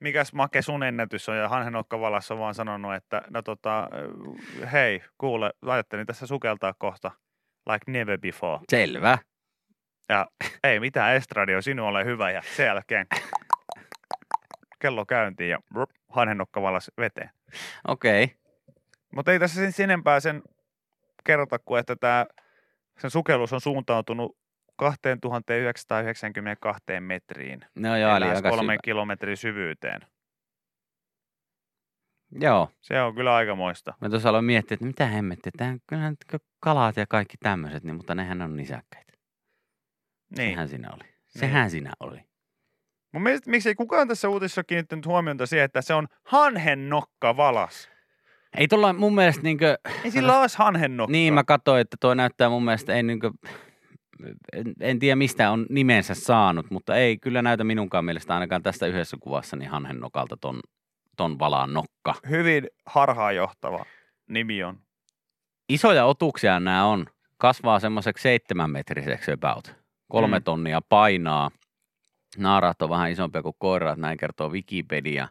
mikäs 0.00 0.32
make 0.32 0.62
sun 0.62 0.82
ennätys 0.82 1.28
on, 1.28 1.36
ja 1.36 1.48
Hanhenokka 1.48 2.00
Valassa 2.00 2.34
on 2.34 2.40
vaan 2.40 2.54
sanonut, 2.54 2.94
että 2.94 3.22
no 3.30 3.42
tota, 3.42 3.88
hei, 4.72 5.02
kuule, 5.18 5.52
ajattelin 5.66 6.06
tässä 6.06 6.26
sukeltaa 6.26 6.74
kohta, 6.78 7.10
like 7.72 7.90
never 7.92 8.18
before. 8.18 8.58
Selvä. 8.70 9.18
Ja 10.08 10.26
ei 10.64 10.80
mitään, 10.80 11.14
Estradio, 11.14 11.62
sinun 11.62 11.88
ole 11.88 12.04
hyvä, 12.04 12.30
ja 12.30 12.42
sen 12.56 12.66
jälkeen 12.66 13.06
kello 14.82 15.06
käyntiin 15.06 15.50
ja 15.50 15.58
brup, 15.72 15.90
Hanhenokka 16.08 16.62
Vallas 16.62 16.90
veteen. 16.98 17.30
Okei. 17.88 18.24
Okay. 18.24 18.36
Mutta 19.14 19.32
ei 19.32 19.38
tässä 19.38 19.70
sen 19.70 19.84
enempää 19.84 20.20
sen 20.20 20.42
kerrota 21.24 21.58
kuin, 21.58 21.80
että 21.80 21.96
tämä, 21.96 22.26
sen 22.98 23.10
sukellus 23.10 23.52
on 23.52 23.60
suuntautunut 23.60 24.36
2992 24.76 26.82
metriin. 27.00 27.60
No 27.74 27.96
joo, 27.96 28.16
eli 28.16 28.24
aika 28.24 28.50
kolmen 28.50 28.74
syvä. 28.74 28.82
kilometrin 28.84 29.36
syvyyteen. 29.36 30.00
Joo. 32.40 32.70
Se 32.80 33.02
on 33.02 33.14
kyllä 33.14 33.34
aikamoista. 33.34 33.94
Mä 34.00 34.08
tuossa 34.08 34.28
aloin 34.28 34.44
miettiä, 34.44 34.74
että 34.74 34.86
mitä 34.86 35.06
hemmettiä. 35.06 35.52
Tämä 35.56 35.76
kyllä 35.86 36.10
nyt 36.10 36.42
kalat 36.60 36.96
ja 36.96 37.06
kaikki 37.08 37.36
tämmöiset, 37.36 37.84
niin, 37.84 37.96
mutta 37.96 38.14
nehän 38.14 38.42
on 38.42 38.56
nisäkkäitä. 38.56 39.05
Niin. 40.38 40.50
Sehän 40.50 40.68
siinä 40.68 40.90
oli. 40.90 41.04
Sehän 41.26 41.70
siinä 41.70 41.92
oli. 42.00 42.20
Mun 43.12 43.22
mielestä 43.22 43.50
miksei 43.50 43.74
kukaan 43.74 44.08
tässä 44.08 44.28
uutisessa 44.28 44.64
kiinnittänyt 44.64 45.06
huomiota 45.06 45.46
siihen, 45.46 45.64
että 45.64 45.82
se 45.82 45.94
on 45.94 46.08
hanhen 46.24 46.88
nokka 46.88 47.36
valas. 47.36 47.88
Ei 48.56 48.68
tuolla 48.68 48.92
mun 48.92 49.14
mielestä 49.14 49.42
niinkö... 49.42 49.78
Ei 50.04 50.10
sillä 50.10 50.40
olisi 50.40 50.58
hanhen 50.58 50.96
nokka. 50.96 51.12
Niin, 51.12 51.34
mä 51.34 51.44
katsoin, 51.44 51.80
että 51.80 51.96
tuo 52.00 52.14
näyttää 52.14 52.48
mun 52.48 52.64
mielestä 52.64 52.94
ei 52.94 53.02
niinkö... 53.02 53.30
En, 54.52 54.74
en 54.80 54.98
tiedä 54.98 55.16
mistä 55.16 55.50
on 55.50 55.66
nimensä 55.70 56.14
saanut, 56.14 56.70
mutta 56.70 56.96
ei 56.96 57.18
kyllä 57.18 57.42
näytä 57.42 57.64
minunkaan 57.64 58.04
mielestä 58.04 58.34
ainakaan 58.34 58.62
tästä 58.62 58.86
yhdessä 58.86 59.16
kuvassa 59.20 59.56
niin 59.56 59.70
hanhen 59.70 60.00
nokalta 60.00 60.36
ton, 60.36 60.60
ton 61.16 61.38
valaan 61.38 61.72
nokka. 61.72 62.14
Hyvin 62.28 62.66
harhaanjohtava 62.86 63.84
nimi 64.28 64.62
on. 64.62 64.78
Isoja 65.68 66.04
otuksia 66.04 66.60
nämä 66.60 66.84
on. 66.84 67.06
Kasvaa 67.38 67.80
semmoiseksi 67.80 68.22
seitsemänmetriseksi 68.22 69.32
about. 69.32 69.85
Kolme 70.08 70.38
Mm. 70.38 70.42
tonnia 70.44 70.80
painaa. 70.88 71.50
Naaraat 72.38 72.82
on 72.82 72.90
vähän 72.90 73.10
isompia 73.10 73.42
kuin 73.42 73.54
koiraat, 73.58 73.98
näin 73.98 74.18
kertoo 74.18 74.48
Wikipedia. 74.48 75.28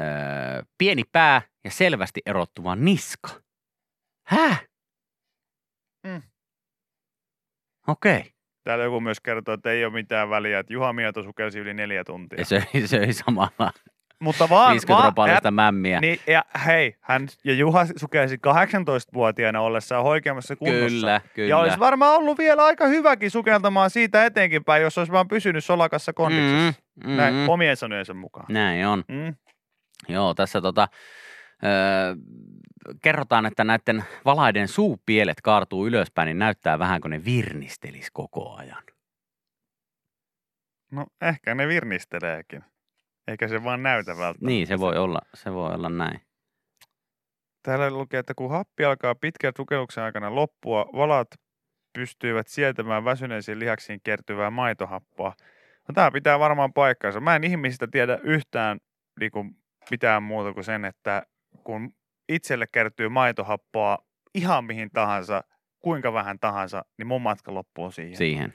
Öö, 0.00 0.62
pieni 0.78 1.02
pää 1.12 1.42
ja 1.64 1.70
selvästi 1.70 2.20
erottuva 2.26 2.76
niska. 2.76 3.28
Häh? 4.26 4.66
Mm. 6.06 6.22
Okei. 7.86 8.18
Okay. 8.18 8.30
Täällä 8.64 8.84
joku 8.84 9.00
myös 9.00 9.20
kertoo, 9.20 9.54
että 9.54 9.70
ei 9.70 9.84
ole 9.84 9.92
mitään 9.92 10.30
väliä, 10.30 10.58
että 10.58 10.72
Juha 10.72 10.92
Mieto 10.92 11.22
sukelsi 11.22 11.58
yli 11.58 11.74
neljä 11.74 12.04
tuntia. 12.04 12.38
Ja 12.38 12.44
söi, 12.44 12.86
söi 12.86 13.12
samalla 13.12 13.72
Mutta 14.22 14.48
vaan, 14.48 14.70
50 14.70 15.12
vaan 15.16 15.54
mämmiä. 15.54 16.00
Niin, 16.00 16.20
ja 16.26 16.44
hei, 16.66 16.96
hän 17.00 17.28
ja 17.44 17.54
Juha 17.54 17.86
sukelsi 17.96 18.36
18-vuotiaana 18.36 19.60
ollessaan 19.60 20.04
hoikeamassa 20.04 20.56
kunnossa. 20.56 20.88
Kyllä, 20.88 21.20
kyllä. 21.34 21.48
Ja 21.48 21.58
olisi 21.58 21.78
varmaan 21.78 22.16
ollut 22.16 22.38
vielä 22.38 22.64
aika 22.64 22.86
hyväkin 22.86 23.30
sukeltamaan 23.30 23.90
siitä 23.90 24.24
eteenkin 24.24 24.64
päin, 24.64 24.82
jos 24.82 24.98
olisi 24.98 25.12
vaan 25.12 25.28
pysynyt 25.28 25.64
solakassa 25.64 26.12
kondiksessa. 26.12 26.82
mm, 27.04 27.10
mm, 27.10 27.16
Näin 27.16 27.34
mm. 27.34 27.48
omien 27.48 27.76
sanojensa 27.76 28.14
mukaan. 28.14 28.46
Näin 28.48 28.86
on. 28.86 29.04
Mm. 29.08 29.34
Joo, 30.08 30.34
tässä 30.34 30.60
tota, 30.60 30.88
öö, 31.64 32.14
kerrotaan, 33.02 33.46
että 33.46 33.64
näiden 33.64 34.04
valaiden 34.24 34.68
suupielet 34.68 35.40
kaartuu 35.40 35.86
ylöspäin, 35.86 36.26
niin 36.26 36.38
näyttää 36.38 36.78
vähän 36.78 37.00
kuin 37.00 37.10
ne 37.10 37.24
virnistelis 37.24 38.10
koko 38.10 38.54
ajan. 38.54 38.82
No 40.90 41.06
ehkä 41.20 41.54
ne 41.54 41.68
virnisteleekin. 41.68 42.64
Eikä 43.28 43.48
se 43.48 43.64
vaan 43.64 43.82
näytä 43.82 44.10
välttämättä. 44.10 44.46
Niin, 44.46 44.66
se 44.66 44.78
voi 44.78 44.96
olla, 44.96 45.20
se 45.34 45.52
voi 45.52 45.74
olla 45.74 45.88
näin. 45.88 46.20
Täällä 47.62 47.90
lukee, 47.90 48.20
että 48.20 48.34
kun 48.34 48.50
happi 48.50 48.84
alkaa 48.84 49.14
pitkän 49.14 49.52
sukelluksen 49.56 50.04
aikana 50.04 50.34
loppua, 50.34 50.86
valat 50.92 51.28
pystyivät 51.92 52.48
sietämään 52.48 53.04
väsyneisiin 53.04 53.58
lihaksiin 53.58 54.00
kertyvää 54.04 54.50
maitohappoa. 54.50 55.34
No, 55.88 55.92
tämä 55.94 56.10
pitää 56.10 56.38
varmaan 56.38 56.72
paikkansa. 56.72 57.20
Mä 57.20 57.36
en 57.36 57.44
ihmisistä 57.44 57.86
tiedä 57.92 58.18
yhtään 58.22 58.78
niin 59.20 59.30
kuin, 59.30 59.56
mitään 59.90 60.22
muuta 60.22 60.52
kuin 60.52 60.64
sen, 60.64 60.84
että 60.84 61.22
kun 61.64 61.94
itselle 62.28 62.66
kertyy 62.72 63.08
maitohappoa 63.08 63.98
ihan 64.34 64.64
mihin 64.64 64.90
tahansa, 64.90 65.44
kuinka 65.80 66.12
vähän 66.12 66.38
tahansa, 66.38 66.84
niin 66.98 67.06
mun 67.06 67.22
matka 67.22 67.54
loppuu 67.54 67.90
siihen. 67.90 68.16
Siihen. 68.16 68.54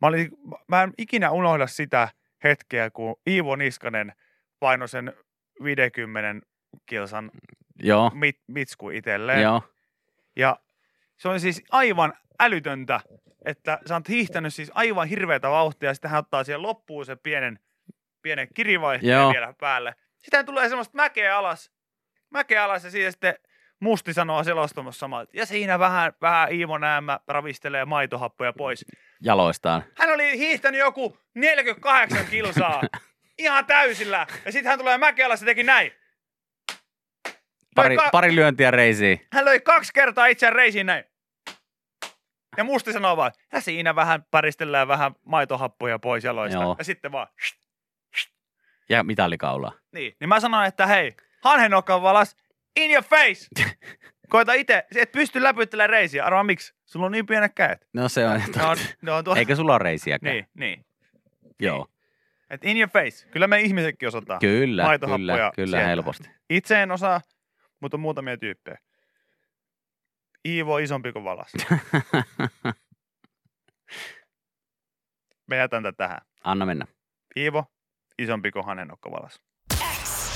Mä, 0.00 0.08
olin, 0.08 0.30
mä 0.68 0.82
en 0.82 0.92
ikinä 0.98 1.30
unohda 1.30 1.66
sitä 1.66 2.08
hetkeä, 2.44 2.90
kun 2.90 3.16
Iivo 3.26 3.56
Niskanen 3.56 4.12
painoi 4.60 4.88
sen 4.88 5.12
50 5.64 6.46
kilsan 6.86 7.30
Joo, 7.82 8.10
mit, 8.14 8.40
mitsku 8.46 8.90
itselleen. 8.90 9.42
joo. 9.42 9.62
Ja 10.36 10.56
se 11.16 11.28
on 11.28 11.40
siis 11.40 11.62
aivan 11.70 12.12
älytöntä, 12.40 13.00
että 13.44 13.78
sä 13.86 13.94
oot 13.94 14.08
hiihtänyt 14.08 14.54
siis 14.54 14.70
aivan 14.74 15.08
hirveätä 15.08 15.50
vauhtia 15.50 15.88
ja 15.90 15.94
sitten 15.94 16.10
hän 16.10 16.18
ottaa 16.18 16.44
siihen 16.44 16.62
loppuun 16.62 17.06
sen 17.06 17.18
pienen, 17.18 17.58
pienen 18.22 18.48
kirivaihteen 18.54 19.12
Joo. 19.12 19.32
vielä 19.32 19.54
päälle. 19.60 19.94
Sitten 20.18 20.46
tulee 20.46 20.68
semmoista 20.68 20.96
mäkeä 20.96 21.36
alas, 21.38 21.70
mäkeä 22.30 22.64
alas 22.64 22.84
ja 22.84 22.90
siitä 22.90 23.10
sitten 23.10 23.34
Musti 23.80 24.14
sanoo 24.14 24.44
selostamassa 24.44 24.98
samalla, 24.98 25.22
että 25.22 25.36
ja 25.38 25.46
siinä 25.46 25.78
vähän, 25.78 26.12
vähän 26.22 26.52
Iivo 26.52 26.78
Näämä 26.78 27.20
ravistelee 27.28 27.84
maitohappoja 27.84 28.52
pois. 28.52 28.84
Jaloistaan. 29.20 29.84
Hän 29.98 30.10
oli 30.10 30.38
hiihtänyt 30.38 30.78
joku 30.78 31.18
48 31.34 32.26
kilsaa 32.30 32.82
ihan 33.38 33.66
täysillä 33.66 34.26
ja 34.44 34.52
sitten 34.52 34.70
hän 34.70 34.78
tulee 34.78 34.98
mäkeä 34.98 35.26
alas 35.26 35.40
ja 35.40 35.46
teki 35.46 35.62
näin. 35.62 35.92
Pari, 37.74 37.96
ka- 37.96 38.08
pari 38.12 38.34
lyöntiä 38.36 38.70
reisiin. 38.70 39.26
Hän 39.32 39.44
löi 39.44 39.60
kaksi 39.60 39.92
kertaa 39.94 40.26
itseään 40.26 40.54
reisiin 40.56 40.86
näin. 40.86 41.04
Ja 42.56 42.64
Musti 42.64 42.92
sanoo 42.92 43.16
vaan, 43.16 43.32
ja 43.52 43.60
siinä 43.60 43.94
vähän 43.94 44.24
päristellään 44.30 44.88
vähän 44.88 45.12
maitohappoja 45.24 45.98
pois 45.98 46.24
jaloista. 46.24 46.60
Joo. 46.62 46.74
Ja 46.78 46.84
sitten 46.84 47.12
vaan, 47.12 47.26
Ja 48.88 49.02
mitallikaulaa. 49.02 49.72
niin. 49.92 50.16
Niin 50.20 50.28
mä 50.28 50.40
sanoin, 50.40 50.68
että 50.68 50.86
hei, 50.86 51.16
hanhenokan 51.44 52.02
valas, 52.02 52.36
in 52.78 52.90
your 52.90 53.04
face. 53.04 53.48
Koita 54.28 54.52
itse, 54.52 54.86
et 54.96 55.12
pysty 55.12 55.42
läpyttelemään 55.42 55.90
reisiä. 55.90 56.24
Arvaa 56.24 56.44
miksi? 56.44 56.74
Sulla 56.84 57.06
on 57.06 57.12
niin 57.12 57.26
pienet 57.26 57.52
kädet. 57.54 57.88
No 57.92 58.08
se 58.08 58.26
on. 58.26 58.42
Ne 58.56 58.62
on, 58.62 58.76
ne 59.02 59.12
on 59.12 59.24
tuo... 59.24 59.34
Eikö 59.34 59.56
sulla 59.56 59.72
ole 59.72 59.78
reisiäkään? 59.78 60.34
Niin, 60.34 60.46
niin. 60.54 60.84
Joo. 61.60 61.86
Et 62.50 62.64
in 62.64 62.76
your 62.76 62.90
face. 62.90 63.28
Kyllä 63.28 63.46
me 63.46 63.60
ihmisetkin 63.60 64.08
osataan. 64.08 64.40
Kyllä, 64.40 64.98
kyllä, 64.98 65.52
kyllä 65.54 65.70
sieltä. 65.70 65.86
helposti. 65.86 66.30
Itse 66.50 66.82
en 66.82 66.90
osaa, 66.90 67.20
mutta 67.80 67.96
on 67.96 68.00
muutamia 68.00 68.36
tyyppejä. 68.36 68.78
Iivo 70.48 70.74
on 70.74 70.82
isompi 70.82 71.12
kuin 71.12 71.24
valas. 71.24 71.52
Me 75.46 75.56
jätän 75.56 75.82
tätä 75.82 75.96
tähän. 75.96 76.20
Anna 76.44 76.66
mennä. 76.66 76.86
Iivo, 77.36 77.64
isompi 78.18 78.50
kuin 78.50 78.64
hanenokkovalas. 78.64 79.40